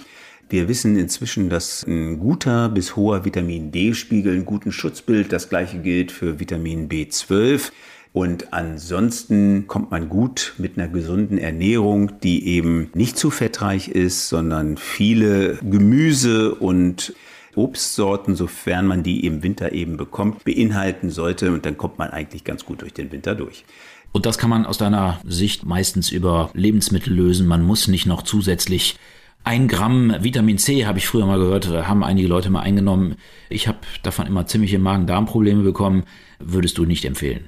Wir 0.50 0.70
wissen 0.70 0.98
inzwischen, 0.98 1.50
dass 1.50 1.84
ein 1.86 2.20
guter 2.20 2.70
bis 2.70 2.96
hoher 2.96 3.26
Vitamin 3.26 3.70
D-Spiegel 3.74 4.32
einen 4.32 4.46
guten 4.46 4.72
Schutzbild. 4.72 5.34
Das 5.34 5.50
gleiche 5.50 5.80
gilt 5.80 6.14
für 6.14 6.40
Vitamin 6.40 6.88
B12. 6.88 7.70
Und 8.14 8.54
ansonsten 8.54 9.66
kommt 9.66 9.90
man 9.90 10.08
gut 10.08 10.54
mit 10.60 10.78
einer 10.78 10.88
gesunden 10.88 11.40
Ernährung, 11.40 12.20
die 12.22 12.48
eben 12.48 12.92
nicht 12.94 13.18
zu 13.18 13.32
fettreich 13.32 13.88
ist, 13.88 14.30
sondern 14.30 14.78
viele 14.78 15.58
Gemüse 15.64 16.54
und 16.54 17.14
Obstsorten, 17.56 18.36
sofern 18.36 18.86
man 18.86 19.02
die 19.02 19.26
im 19.26 19.42
Winter 19.42 19.72
eben 19.72 19.98
bekommt, 19.98 20.44
beinhalten 20.44 21.10
sollte. 21.10 21.52
Und 21.52 21.66
dann 21.66 21.76
kommt 21.76 21.98
man 21.98 22.12
eigentlich 22.12 22.44
ganz 22.44 22.66
gut 22.66 22.82
durch 22.82 22.94
den 22.94 23.12
Winter 23.12 23.34
durch. 23.34 23.66
Und 24.12 24.28
das 24.28 24.38
kann 24.38 24.52
man 24.52 24.68
aus 24.68 24.78
deiner 24.78 25.20
Sicht 25.28 25.66
meistens 25.66 26.12
über 26.12 26.52
Lebensmittel 26.54 27.12
lösen. 27.14 27.48
Man 27.48 27.64
muss 27.64 27.88
nicht 27.88 28.06
noch 28.06 28.22
zusätzlich 28.22 28.96
ein 29.44 29.68
Gramm 29.68 30.16
Vitamin 30.20 30.60
C, 30.60 30.86
habe 30.86 31.00
ich 31.00 31.08
früher 31.08 31.26
mal 31.26 31.40
gehört, 31.40 31.68
haben 31.68 32.04
einige 32.04 32.28
Leute 32.28 32.52
mal 32.52 32.62
eingenommen. 32.62 33.16
Ich 33.50 33.68
habe 33.68 33.80
davon 34.04 34.28
immer 34.28 34.46
ziemliche 34.46 34.78
Magen-Darm-Probleme 34.78 35.64
bekommen. 35.64 36.04
Würdest 36.40 36.78
du 36.78 36.86
nicht 36.86 37.06
empfehlen? 37.06 37.46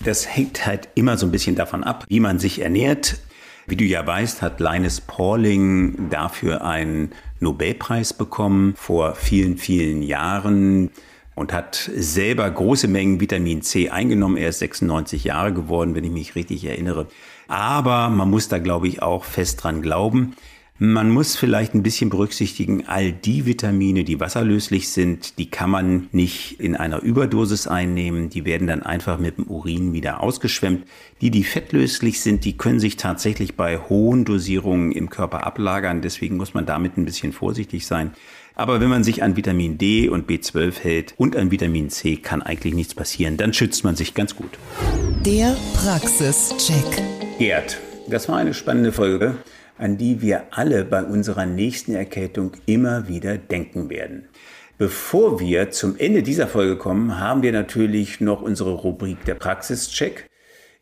Das 0.00 0.36
hängt 0.36 0.66
halt 0.66 0.88
immer 0.94 1.16
so 1.16 1.26
ein 1.26 1.32
bisschen 1.32 1.56
davon 1.56 1.84
ab, 1.84 2.04
wie 2.08 2.20
man 2.20 2.38
sich 2.38 2.60
ernährt. 2.60 3.18
Wie 3.66 3.76
du 3.76 3.84
ja 3.84 4.06
weißt, 4.06 4.42
hat 4.42 4.60
Linus 4.60 5.00
Pauling 5.00 6.10
dafür 6.10 6.64
einen 6.64 7.12
Nobelpreis 7.40 8.12
bekommen 8.12 8.74
vor 8.76 9.14
vielen, 9.14 9.56
vielen 9.56 10.02
Jahren 10.02 10.90
und 11.34 11.52
hat 11.52 11.90
selber 11.96 12.50
große 12.50 12.88
Mengen 12.88 13.20
Vitamin 13.20 13.62
C 13.62 13.88
eingenommen. 13.88 14.36
Er 14.36 14.50
ist 14.50 14.58
96 14.58 15.24
Jahre 15.24 15.52
geworden, 15.52 15.94
wenn 15.94 16.04
ich 16.04 16.10
mich 16.10 16.34
richtig 16.34 16.64
erinnere. 16.64 17.06
Aber 17.48 18.08
man 18.10 18.30
muss 18.30 18.48
da, 18.48 18.58
glaube 18.58 18.88
ich, 18.88 19.02
auch 19.02 19.24
fest 19.24 19.62
dran 19.62 19.82
glauben. 19.82 20.36
Man 20.80 21.08
muss 21.08 21.36
vielleicht 21.36 21.72
ein 21.74 21.84
bisschen 21.84 22.10
berücksichtigen, 22.10 22.88
all 22.88 23.12
die 23.12 23.46
Vitamine, 23.46 24.02
die 24.02 24.18
wasserlöslich 24.18 24.88
sind, 24.88 25.38
die 25.38 25.48
kann 25.48 25.70
man 25.70 26.08
nicht 26.10 26.58
in 26.58 26.74
einer 26.74 27.00
Überdosis 27.00 27.68
einnehmen. 27.68 28.28
Die 28.28 28.44
werden 28.44 28.66
dann 28.66 28.82
einfach 28.82 29.20
mit 29.20 29.38
dem 29.38 29.46
Urin 29.46 29.92
wieder 29.92 30.20
ausgeschwemmt. 30.20 30.84
Die, 31.20 31.30
die 31.30 31.44
fettlöslich 31.44 32.20
sind, 32.20 32.44
die 32.44 32.56
können 32.56 32.80
sich 32.80 32.96
tatsächlich 32.96 33.54
bei 33.54 33.78
hohen 33.78 34.24
Dosierungen 34.24 34.90
im 34.90 35.10
Körper 35.10 35.46
ablagern. 35.46 36.02
Deswegen 36.02 36.36
muss 36.36 36.54
man 36.54 36.66
damit 36.66 36.96
ein 36.96 37.04
bisschen 37.04 37.32
vorsichtig 37.32 37.86
sein. 37.86 38.10
Aber 38.56 38.80
wenn 38.80 38.88
man 38.88 39.04
sich 39.04 39.22
an 39.22 39.36
Vitamin 39.36 39.78
D 39.78 40.08
und 40.08 40.28
B12 40.28 40.80
hält 40.80 41.14
und 41.16 41.36
an 41.36 41.52
Vitamin 41.52 41.88
C, 41.88 42.16
kann 42.16 42.42
eigentlich 42.42 42.74
nichts 42.74 42.96
passieren. 42.96 43.36
Dann 43.36 43.52
schützt 43.52 43.84
man 43.84 43.94
sich 43.94 44.14
ganz 44.14 44.34
gut. 44.34 44.58
Der 45.24 45.56
Praxischeck. 45.74 47.00
Gerd, 47.38 47.78
das 48.08 48.28
war 48.28 48.38
eine 48.38 48.54
spannende 48.54 48.90
Folge 48.90 49.36
an 49.78 49.96
die 49.96 50.22
wir 50.22 50.44
alle 50.50 50.84
bei 50.84 51.02
unserer 51.02 51.46
nächsten 51.46 51.94
Erkältung 51.94 52.52
immer 52.66 53.08
wieder 53.08 53.38
denken 53.38 53.90
werden. 53.90 54.28
Bevor 54.76 55.38
wir 55.38 55.70
zum 55.70 55.96
Ende 55.98 56.22
dieser 56.22 56.48
Folge 56.48 56.76
kommen, 56.76 57.20
haben 57.20 57.42
wir 57.42 57.52
natürlich 57.52 58.20
noch 58.20 58.42
unsere 58.42 58.72
Rubrik 58.72 59.24
der 59.24 59.34
Praxischeck, 59.34 60.28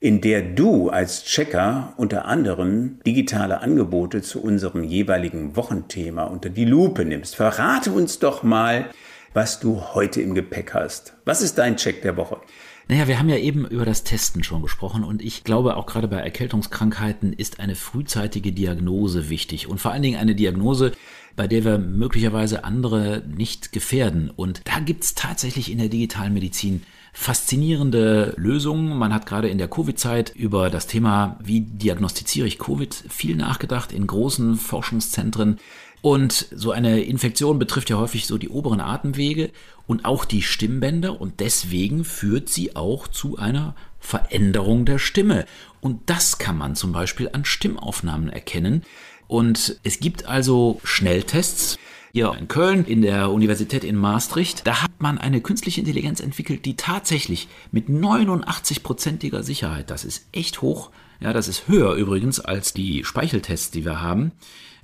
in 0.01 0.21
der 0.21 0.43
du 0.43 0.89
als 0.89 1.25
Checker 1.25 1.93
unter 1.97 2.25
anderem 2.25 3.01
digitale 3.07 3.61
Angebote 3.61 4.23
zu 4.23 4.43
unserem 4.43 4.83
jeweiligen 4.83 5.57
Wochenthema 5.57 6.25
unter 6.25 6.51
die 6.51 6.65
Lupe 6.65 7.05
nimmst. 7.05 7.37
Verrate 7.37 7.93
uns 7.93 8.19
doch 8.19 8.43
mal, 8.43 8.87
was 9.35 9.61
du 9.61 9.81
heute 9.95 10.21
im 10.21 10.35
Gepäck 10.35 10.75
hast. 10.75 11.15
Was 11.25 11.43
ist 11.43 11.59
dein 11.59 11.77
Check 11.77 12.03
der 12.03 12.17
Woche? 12.17 12.39
Naja, 12.89 13.09
wir 13.09 13.19
haben 13.19 13.29
ja 13.29 13.37
eben 13.37 13.67
über 13.67 13.85
das 13.85 14.05
Testen 14.05 14.43
schon 14.43 14.63
gesprochen 14.63 15.05
und 15.05 15.23
ich 15.23 15.45
glaube 15.45 15.77
auch 15.77 15.87
gerade 15.87 16.09
bei 16.09 16.17
Erkältungskrankheiten 16.17 17.33
ist 17.33 17.61
eine 17.61 17.75
frühzeitige 17.75 18.53
Diagnose 18.53 19.31
wichtig 19.31 19.69
und 19.69 19.81
vor 19.81 19.93
allen 19.93 20.03
Dingen 20.03 20.19
eine 20.19 20.35
Diagnose, 20.35 20.93
bei 21.37 21.47
der 21.47 21.65
wir 21.65 21.79
möglicherweise 21.79 22.65
andere 22.65 23.23
nicht 23.27 23.73
gefährden. 23.73 24.31
Und 24.31 24.61
da 24.65 24.81
gibt's 24.81 25.15
tatsächlich 25.15 25.71
in 25.71 25.79
der 25.79 25.89
digitalen 25.89 26.35
Medizin 26.35 26.83
faszinierende 27.13 28.35
Lösungen. 28.37 28.97
Man 28.97 29.15
hat 29.15 29.27
gerade 29.27 29.49
in 29.49 29.59
der 29.59 29.69
Covid-Zeit 29.69 30.35
über 30.35 30.71
das 30.71 30.87
Thema, 30.87 31.39
wie 31.43 31.61
diagnostiziere 31.61 32.47
ich 32.47 32.59
Covid, 32.59 32.95
viel 33.09 33.37
nachgedacht 33.37 33.93
in 33.93 34.07
großen 34.07 34.57
Forschungszentren. 34.57 35.59
Und 36.03 36.49
so 36.51 36.73
eine 36.73 37.01
Infektion 37.01 37.61
betrifft 37.61 37.89
ja 37.89 37.97
häufig 37.97 38.27
so 38.27 38.37
die 38.37 38.49
oberen 38.49 38.81
Atemwege 38.81 39.51
und 39.87 40.05
auch 40.05 40.25
die 40.25 40.43
Stimmbänder 40.43 41.21
und 41.21 41.39
deswegen 41.39 42.05
führt 42.05 42.49
sie 42.49 42.75
auch 42.75 43.07
zu 43.07 43.39
einer 43.39 43.77
Veränderung 44.01 44.85
der 44.85 44.99
Stimme. 44.99 45.47
Und 45.81 46.11
das 46.11 46.39
kann 46.39 46.59
man 46.59 46.75
zum 46.75 46.91
Beispiel 46.93 47.31
an 47.33 47.45
Stimmaufnahmen 47.45 48.29
erkennen. 48.29 48.83
Und 49.29 49.79
es 49.85 50.01
gibt 50.01 50.27
also 50.27 50.81
Schnelltests. 50.85 51.79
Hier 52.13 52.35
in 52.39 52.47
Köln, 52.47 52.85
in 52.85 53.01
der 53.01 53.31
Universität 53.31 53.85
in 53.85 53.97
Maastricht, 53.97 54.67
da 54.67 54.83
hat 54.83 54.91
man 54.99 55.17
eine 55.17 55.41
künstliche 55.41 55.81
Intelligenz 55.81 56.21
entwickelt, 56.21 56.67
die 56.67 56.77
tatsächlich 56.77 57.49
mit 57.71 57.89
89-prozentiger 57.89 59.43
Sicherheit, 59.43 59.89
das 59.89 60.05
ist 60.05 60.27
echt 60.31 60.61
hoch, 60.61 60.91
ja, 61.21 61.33
das 61.33 61.49
ist 61.49 61.69
höher 61.69 61.95
übrigens 61.95 62.39
als 62.39 62.75
die 62.75 63.03
Speicheltests, 63.05 63.71
die 63.71 63.87
wir 63.87 64.03
haben, 64.03 64.33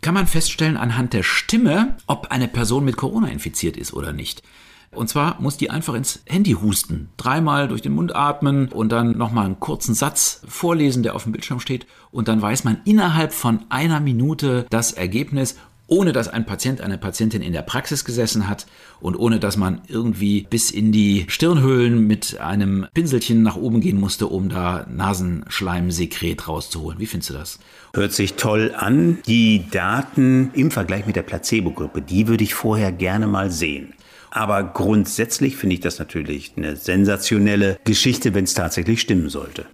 kann 0.00 0.14
man 0.14 0.26
feststellen 0.26 0.76
anhand 0.76 1.12
der 1.12 1.22
Stimme, 1.22 1.96
ob 2.06 2.28
eine 2.30 2.48
Person 2.48 2.84
mit 2.84 2.96
Corona 2.96 3.28
infiziert 3.28 3.76
ist 3.76 3.92
oder 3.92 4.12
nicht. 4.12 4.42
Und 4.90 5.08
zwar 5.08 5.40
muss 5.40 5.58
die 5.58 5.70
einfach 5.70 5.94
ins 5.94 6.22
Handy 6.26 6.52
husten, 6.52 7.10
dreimal 7.18 7.68
durch 7.68 7.82
den 7.82 7.92
Mund 7.92 8.16
atmen 8.16 8.68
und 8.68 8.90
dann 8.90 9.18
nochmal 9.18 9.44
einen 9.44 9.60
kurzen 9.60 9.94
Satz 9.94 10.40
vorlesen, 10.48 11.02
der 11.02 11.14
auf 11.14 11.24
dem 11.24 11.32
Bildschirm 11.32 11.60
steht. 11.60 11.86
Und 12.10 12.28
dann 12.28 12.40
weiß 12.40 12.64
man 12.64 12.80
innerhalb 12.84 13.34
von 13.34 13.64
einer 13.68 14.00
Minute 14.00 14.66
das 14.70 14.92
Ergebnis 14.92 15.56
ohne 15.88 16.12
dass 16.12 16.28
ein 16.28 16.46
Patient, 16.46 16.80
eine 16.80 16.98
Patientin 16.98 17.42
in 17.42 17.52
der 17.52 17.62
Praxis 17.62 18.04
gesessen 18.04 18.48
hat 18.48 18.66
und 19.00 19.16
ohne 19.16 19.40
dass 19.40 19.56
man 19.56 19.80
irgendwie 19.88 20.46
bis 20.48 20.70
in 20.70 20.92
die 20.92 21.24
Stirnhöhlen 21.28 22.06
mit 22.06 22.38
einem 22.38 22.86
Pinselchen 22.94 23.42
nach 23.42 23.56
oben 23.56 23.80
gehen 23.80 23.98
musste, 23.98 24.28
um 24.28 24.48
da 24.50 24.86
Nasenschleimsekret 24.88 26.46
rauszuholen. 26.46 27.00
Wie 27.00 27.06
findest 27.06 27.30
du 27.30 27.34
das? 27.34 27.58
Hört 27.94 28.12
sich 28.12 28.34
toll 28.34 28.74
an. 28.76 29.18
Die 29.26 29.64
Daten 29.70 30.50
im 30.52 30.70
Vergleich 30.70 31.06
mit 31.06 31.16
der 31.16 31.22
Placebo-Gruppe, 31.22 32.02
die 32.02 32.28
würde 32.28 32.44
ich 32.44 32.54
vorher 32.54 32.92
gerne 32.92 33.26
mal 33.26 33.50
sehen. 33.50 33.94
Aber 34.30 34.62
grundsätzlich 34.62 35.56
finde 35.56 35.74
ich 35.74 35.80
das 35.80 35.98
natürlich 35.98 36.52
eine 36.56 36.76
sensationelle 36.76 37.78
Geschichte, 37.84 38.34
wenn 38.34 38.44
es 38.44 38.52
tatsächlich 38.54 39.00
stimmen 39.00 39.30
sollte. 39.30 39.66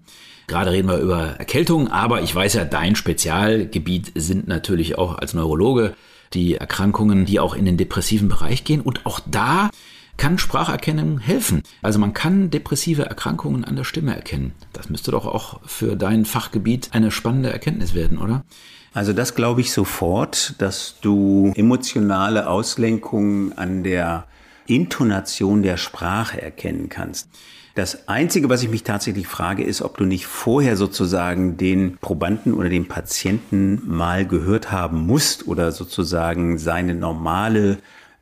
Gerade 0.46 0.72
reden 0.72 0.88
wir 0.88 0.98
über 0.98 1.37
Erkältung, 1.38 1.88
aber 1.88 2.22
ich 2.22 2.35
weiß 2.35 2.54
ja, 2.54 2.64
dein 2.64 2.96
Spezialgebiet 2.96 4.12
sind 4.14 4.46
natürlich 4.46 4.98
auch 4.98 5.18
als 5.18 5.35
Neurologe 5.35 5.94
die 6.33 6.57
Erkrankungen, 6.57 7.24
die 7.24 7.40
auch 7.40 7.54
in 7.54 7.64
den 7.64 7.76
depressiven 7.76 8.28
Bereich 8.28 8.64
gehen. 8.64 8.80
Und 8.80 9.07
auch 9.07 9.20
da 9.26 9.70
kann 10.16 10.38
Spracherkennung 10.38 11.18
helfen. 11.18 11.62
Also 11.83 11.98
man 11.98 12.12
kann 12.12 12.50
depressive 12.50 13.04
Erkrankungen 13.04 13.64
an 13.64 13.76
der 13.76 13.85
Stimme 13.85 14.14
erkennen. 14.14 14.52
Das 14.72 14.88
müsste 14.88 15.11
doch 15.11 15.26
auch 15.26 15.61
für 15.66 15.96
dein 15.96 16.24
Fachgebiet 16.24 16.90
eine 16.92 17.11
spannende 17.11 17.50
Erkenntnis 17.50 17.94
werden, 17.94 18.18
oder? 18.18 18.44
Also 18.92 19.12
das 19.12 19.35
glaube 19.35 19.61
ich 19.61 19.72
sofort, 19.72 20.54
dass 20.59 20.96
du 21.00 21.52
emotionale 21.57 22.48
Auslenkungen 22.48 23.52
an 23.59 23.83
der 23.83 24.26
Intonation 24.66 25.62
der 25.62 25.76
Sprache 25.76 26.40
erkennen 26.40 26.88
kannst. 26.88 27.28
Das 27.74 28.06
Einzige, 28.06 28.48
was 28.48 28.62
ich 28.62 28.68
mich 28.68 28.84
tatsächlich 28.84 29.26
frage, 29.26 29.64
ist, 29.64 29.82
ob 29.82 29.96
du 29.96 30.04
nicht 30.04 30.26
vorher 30.26 30.76
sozusagen 30.76 31.56
den 31.56 31.98
Probanden 31.98 32.54
oder 32.54 32.68
den 32.68 32.87
Patienten 32.87 33.82
mal 33.84 34.24
gehört 34.24 34.70
haben 34.70 35.04
musst 35.06 35.48
oder 35.48 35.72
sozusagen 35.72 36.56
seine 36.58 36.94
normale 36.94 37.78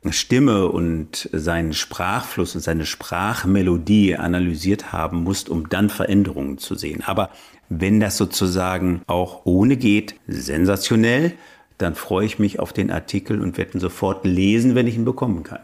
Stimme 0.09 0.67
und 0.69 1.29
seinen 1.31 1.73
Sprachfluss 1.73 2.55
und 2.55 2.61
seine 2.61 2.87
Sprachmelodie 2.87 4.15
analysiert 4.15 4.91
haben 4.91 5.23
musst, 5.23 5.49
um 5.49 5.69
dann 5.69 5.91
Veränderungen 5.91 6.57
zu 6.57 6.73
sehen. 6.73 7.03
Aber 7.05 7.29
wenn 7.69 7.99
das 7.99 8.17
sozusagen 8.17 9.03
auch 9.05 9.45
ohne 9.45 9.77
geht, 9.77 10.15
sensationell, 10.27 11.33
dann 11.77 11.93
freue 11.93 12.25
ich 12.25 12.39
mich 12.39 12.59
auf 12.59 12.73
den 12.73 12.89
Artikel 12.89 13.39
und 13.39 13.57
werde 13.59 13.73
ihn 13.73 13.79
sofort 13.79 14.25
lesen, 14.25 14.73
wenn 14.73 14.87
ich 14.87 14.95
ihn 14.95 15.05
bekommen 15.05 15.43
kann. 15.43 15.61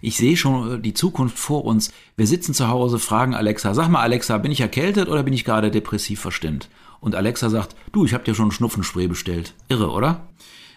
Ich 0.00 0.16
sehe 0.16 0.36
schon 0.36 0.76
äh, 0.76 0.80
die 0.80 0.94
Zukunft 0.94 1.38
vor 1.38 1.64
uns. 1.64 1.92
Wir 2.16 2.26
sitzen 2.26 2.54
zu 2.54 2.68
Hause, 2.68 2.98
fragen 2.98 3.34
Alexa, 3.34 3.74
sag 3.74 3.88
mal 3.88 4.00
Alexa, 4.00 4.38
bin 4.38 4.52
ich 4.52 4.60
erkältet 4.60 5.08
oder 5.08 5.22
bin 5.22 5.34
ich 5.34 5.44
gerade 5.44 5.70
depressiv 5.70 6.20
verstimmt? 6.20 6.68
Und 7.00 7.14
Alexa 7.14 7.50
sagt, 7.50 7.74
du, 7.92 8.04
ich 8.04 8.14
habe 8.14 8.24
dir 8.24 8.34
schon 8.34 8.50
Schnupfenspray 8.50 9.08
bestellt. 9.08 9.54
Irre, 9.68 9.90
oder? 9.90 10.28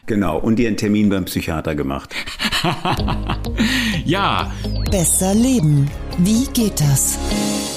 Genau, 0.05 0.37
und 0.37 0.57
dir 0.57 0.67
einen 0.67 0.77
Termin 0.77 1.09
beim 1.09 1.25
Psychiater 1.25 1.75
gemacht. 1.75 2.13
ja. 4.05 4.51
Besser 4.91 5.33
leben. 5.33 5.89
Wie 6.17 6.45
geht 6.53 6.81
das? 6.81 7.17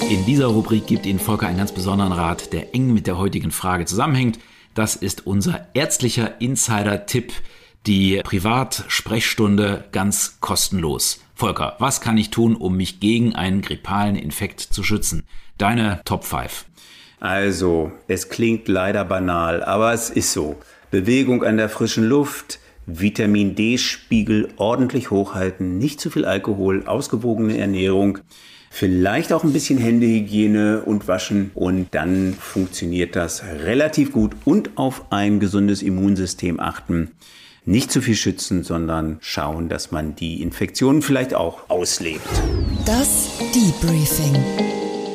In 0.09 0.25
dieser 0.25 0.47
Rubrik 0.47 0.87
gibt 0.87 1.05
Ihnen 1.05 1.19
Volker 1.19 1.47
einen 1.47 1.57
ganz 1.57 1.71
besonderen 1.71 2.11
Rat, 2.11 2.51
der 2.51 2.75
eng 2.75 2.93
mit 2.93 3.07
der 3.07 3.17
heutigen 3.17 3.51
Frage 3.51 3.85
zusammenhängt. 3.85 4.39
Das 4.73 4.95
ist 4.95 5.25
unser 5.25 5.67
ärztlicher 5.73 6.39
Insider-Tipp, 6.41 7.31
die 7.85 8.21
Privatsprechstunde 8.23 9.85
ganz 9.91 10.37
kostenlos. 10.41 11.21
Volker, 11.37 11.75
was 11.77 12.01
kann 12.01 12.17
ich 12.17 12.31
tun, 12.31 12.55
um 12.55 12.75
mich 12.75 12.99
gegen 12.99 13.35
einen 13.35 13.61
grippalen 13.61 14.15
Infekt 14.15 14.59
zu 14.59 14.81
schützen? 14.81 15.21
Deine 15.59 16.01
Top 16.03 16.23
5. 16.23 16.65
Also, 17.19 17.91
es 18.07 18.29
klingt 18.29 18.67
leider 18.67 19.05
banal, 19.05 19.63
aber 19.63 19.93
es 19.93 20.09
ist 20.09 20.33
so. 20.33 20.55
Bewegung 20.89 21.43
an 21.43 21.57
der 21.57 21.69
frischen 21.69 22.09
Luft, 22.09 22.57
Vitamin 22.87 23.53
D-Spiegel 23.53 24.49
ordentlich 24.57 25.11
hochhalten, 25.11 25.77
nicht 25.77 26.01
zu 26.01 26.09
viel 26.09 26.25
Alkohol, 26.25 26.87
ausgewogene 26.87 27.55
Ernährung, 27.59 28.17
vielleicht 28.71 29.31
auch 29.31 29.43
ein 29.43 29.53
bisschen 29.53 29.77
Händehygiene 29.77 30.81
und 30.81 31.07
Waschen 31.07 31.51
und 31.53 31.89
dann 31.91 32.33
funktioniert 32.33 33.15
das 33.15 33.43
relativ 33.43 34.11
gut 34.11 34.35
und 34.43 34.71
auf 34.75 35.11
ein 35.11 35.39
gesundes 35.39 35.83
Immunsystem 35.83 36.59
achten 36.59 37.11
nicht 37.67 37.91
zu 37.91 38.01
viel 38.01 38.15
schützen, 38.15 38.63
sondern 38.63 39.17
schauen, 39.19 39.67
dass 39.67 39.91
man 39.91 40.15
die 40.15 40.41
Infektionen 40.41 41.01
vielleicht 41.01 41.33
auch 41.33 41.69
auslebt. 41.69 42.25
Das 42.85 43.37
Debriefing. 43.53 44.35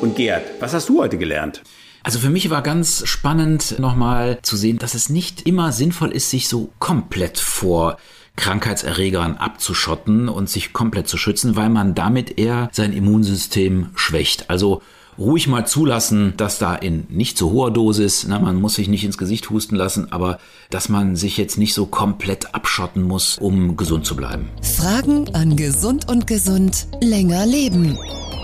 Und 0.01 0.15
Gerd, 0.15 0.43
was 0.59 0.73
hast 0.73 0.87
du 0.87 0.99
heute 0.99 1.17
gelernt? 1.17 1.63
Also 2.03 2.19
für 2.19 2.29
mich 2.29 2.51
war 2.51 2.61
ganz 2.61 3.07
spannend 3.07 3.79
nochmal 3.79 4.37
zu 4.43 4.55
sehen, 4.55 4.77
dass 4.77 4.93
es 4.93 5.09
nicht 5.09 5.47
immer 5.47 5.71
sinnvoll 5.71 6.11
ist, 6.11 6.29
sich 6.29 6.47
so 6.47 6.69
komplett 6.77 7.39
vor 7.39 7.97
Krankheitserregern 8.35 9.37
abzuschotten 9.37 10.29
und 10.29 10.47
sich 10.47 10.73
komplett 10.73 11.07
zu 11.07 11.17
schützen, 11.17 11.55
weil 11.55 11.69
man 11.69 11.95
damit 11.95 12.37
eher 12.37 12.69
sein 12.71 12.93
Immunsystem 12.93 13.89
schwächt. 13.95 14.51
Also 14.51 14.83
ruhig 15.17 15.47
mal 15.47 15.65
zulassen, 15.65 16.33
dass 16.37 16.59
da 16.59 16.75
in 16.75 17.05
nicht 17.09 17.37
so 17.37 17.51
hoher 17.51 17.71
Dosis, 17.71 18.25
na, 18.27 18.39
man 18.39 18.59
muss 18.59 18.75
sich 18.75 18.87
nicht 18.87 19.03
ins 19.03 19.17
Gesicht 19.17 19.49
husten 19.49 19.75
lassen, 19.75 20.11
aber 20.11 20.39
dass 20.69 20.89
man 20.89 21.15
sich 21.15 21.37
jetzt 21.37 21.57
nicht 21.57 21.73
so 21.73 21.85
komplett 21.85 22.53
abschotten 22.53 23.03
muss, 23.03 23.37
um 23.37 23.77
gesund 23.77 24.05
zu 24.05 24.15
bleiben. 24.15 24.49
Fragen 24.61 25.33
an 25.33 25.55
Gesund 25.55 26.09
und 26.09 26.27
Gesund 26.27 26.87
länger 27.01 27.45
leben. 27.45 27.97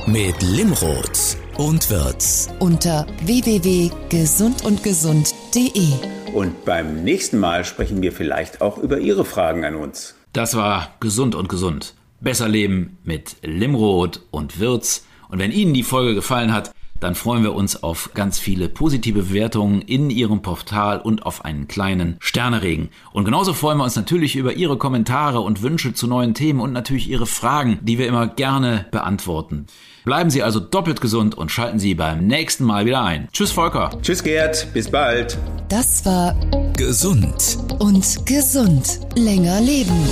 Mit 0.07 0.41
Limrod 0.41 1.37
und 1.57 1.89
Wirz. 1.89 2.47
Unter 2.59 3.05
www.gesundundgesund.de. 3.25 5.87
Und 6.33 6.65
beim 6.65 7.03
nächsten 7.03 7.39
Mal 7.39 7.65
sprechen 7.65 8.01
wir 8.01 8.11
vielleicht 8.11 8.61
auch 8.61 8.77
über 8.77 8.99
Ihre 8.99 9.25
Fragen 9.25 9.65
an 9.65 9.75
uns. 9.75 10.15
Das 10.33 10.55
war 10.55 10.93
Gesund 10.99 11.35
und 11.35 11.49
Gesund. 11.49 11.95
Besser 12.21 12.47
leben 12.47 12.97
mit 13.03 13.37
Limrod 13.41 14.21
und 14.31 14.59
Wirz. 14.59 15.05
Und 15.29 15.39
wenn 15.39 15.51
Ihnen 15.51 15.73
die 15.73 15.83
Folge 15.83 16.15
gefallen 16.15 16.51
hat, 16.51 16.73
dann 16.99 17.15
freuen 17.15 17.43
wir 17.43 17.55
uns 17.55 17.81
auf 17.81 18.11
ganz 18.13 18.39
viele 18.39 18.67
positive 18.67 19.23
Bewertungen 19.23 19.81
in 19.81 20.09
Ihrem 20.09 20.41
Portal 20.41 20.99
und 20.99 21.25
auf 21.25 21.45
einen 21.45 21.67
kleinen 21.67 22.17
Sterneregen. 22.19 22.89
Und 23.13 23.25
genauso 23.25 23.53
freuen 23.53 23.77
wir 23.77 23.83
uns 23.83 23.95
natürlich 23.95 24.35
über 24.35 24.53
Ihre 24.53 24.77
Kommentare 24.77 25.39
und 25.39 25.61
Wünsche 25.61 25.93
zu 25.93 26.07
neuen 26.07 26.33
Themen 26.33 26.59
und 26.59 26.73
natürlich 26.73 27.09
Ihre 27.09 27.25
Fragen, 27.25 27.79
die 27.81 27.97
wir 27.97 28.07
immer 28.07 28.27
gerne 28.27 28.85
beantworten. 28.91 29.67
Bleiben 30.03 30.29
Sie 30.29 30.43
also 30.43 30.59
doppelt 30.59 31.01
gesund 31.01 31.35
und 31.35 31.51
schalten 31.51 31.79
Sie 31.79 31.93
beim 31.95 32.25
nächsten 32.25 32.65
Mal 32.65 32.85
wieder 32.85 33.03
ein. 33.03 33.29
Tschüss, 33.31 33.51
Volker. 33.51 33.91
Tschüss, 34.01 34.23
Gerd. 34.23 34.67
Bis 34.73 34.89
bald. 34.89 35.37
Das 35.69 36.05
war 36.05 36.35
Gesund 36.75 37.57
und 37.79 38.25
gesund 38.25 38.99
länger 39.15 39.61
leben 39.61 40.07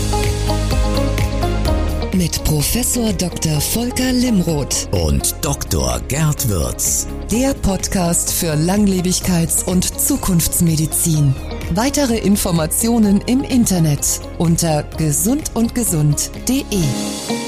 mit 2.13 2.43
Professor 2.43 3.13
Dr. 3.13 3.59
Volker 3.59 4.11
Limroth 4.11 4.87
und 4.91 5.35
Dr. 5.41 5.99
Gerd 6.07 6.47
Würz. 6.49 7.07
Der 7.31 7.53
Podcast 7.53 8.33
für 8.33 8.53
Langlebigkeits- 8.53 9.65
und 9.65 9.99
Zukunftsmedizin. 9.99 11.33
Weitere 11.71 12.17
Informationen 12.17 13.21
im 13.21 13.43
Internet 13.43 14.21
unter 14.37 14.83
gesundundgesund.de. 14.83 17.46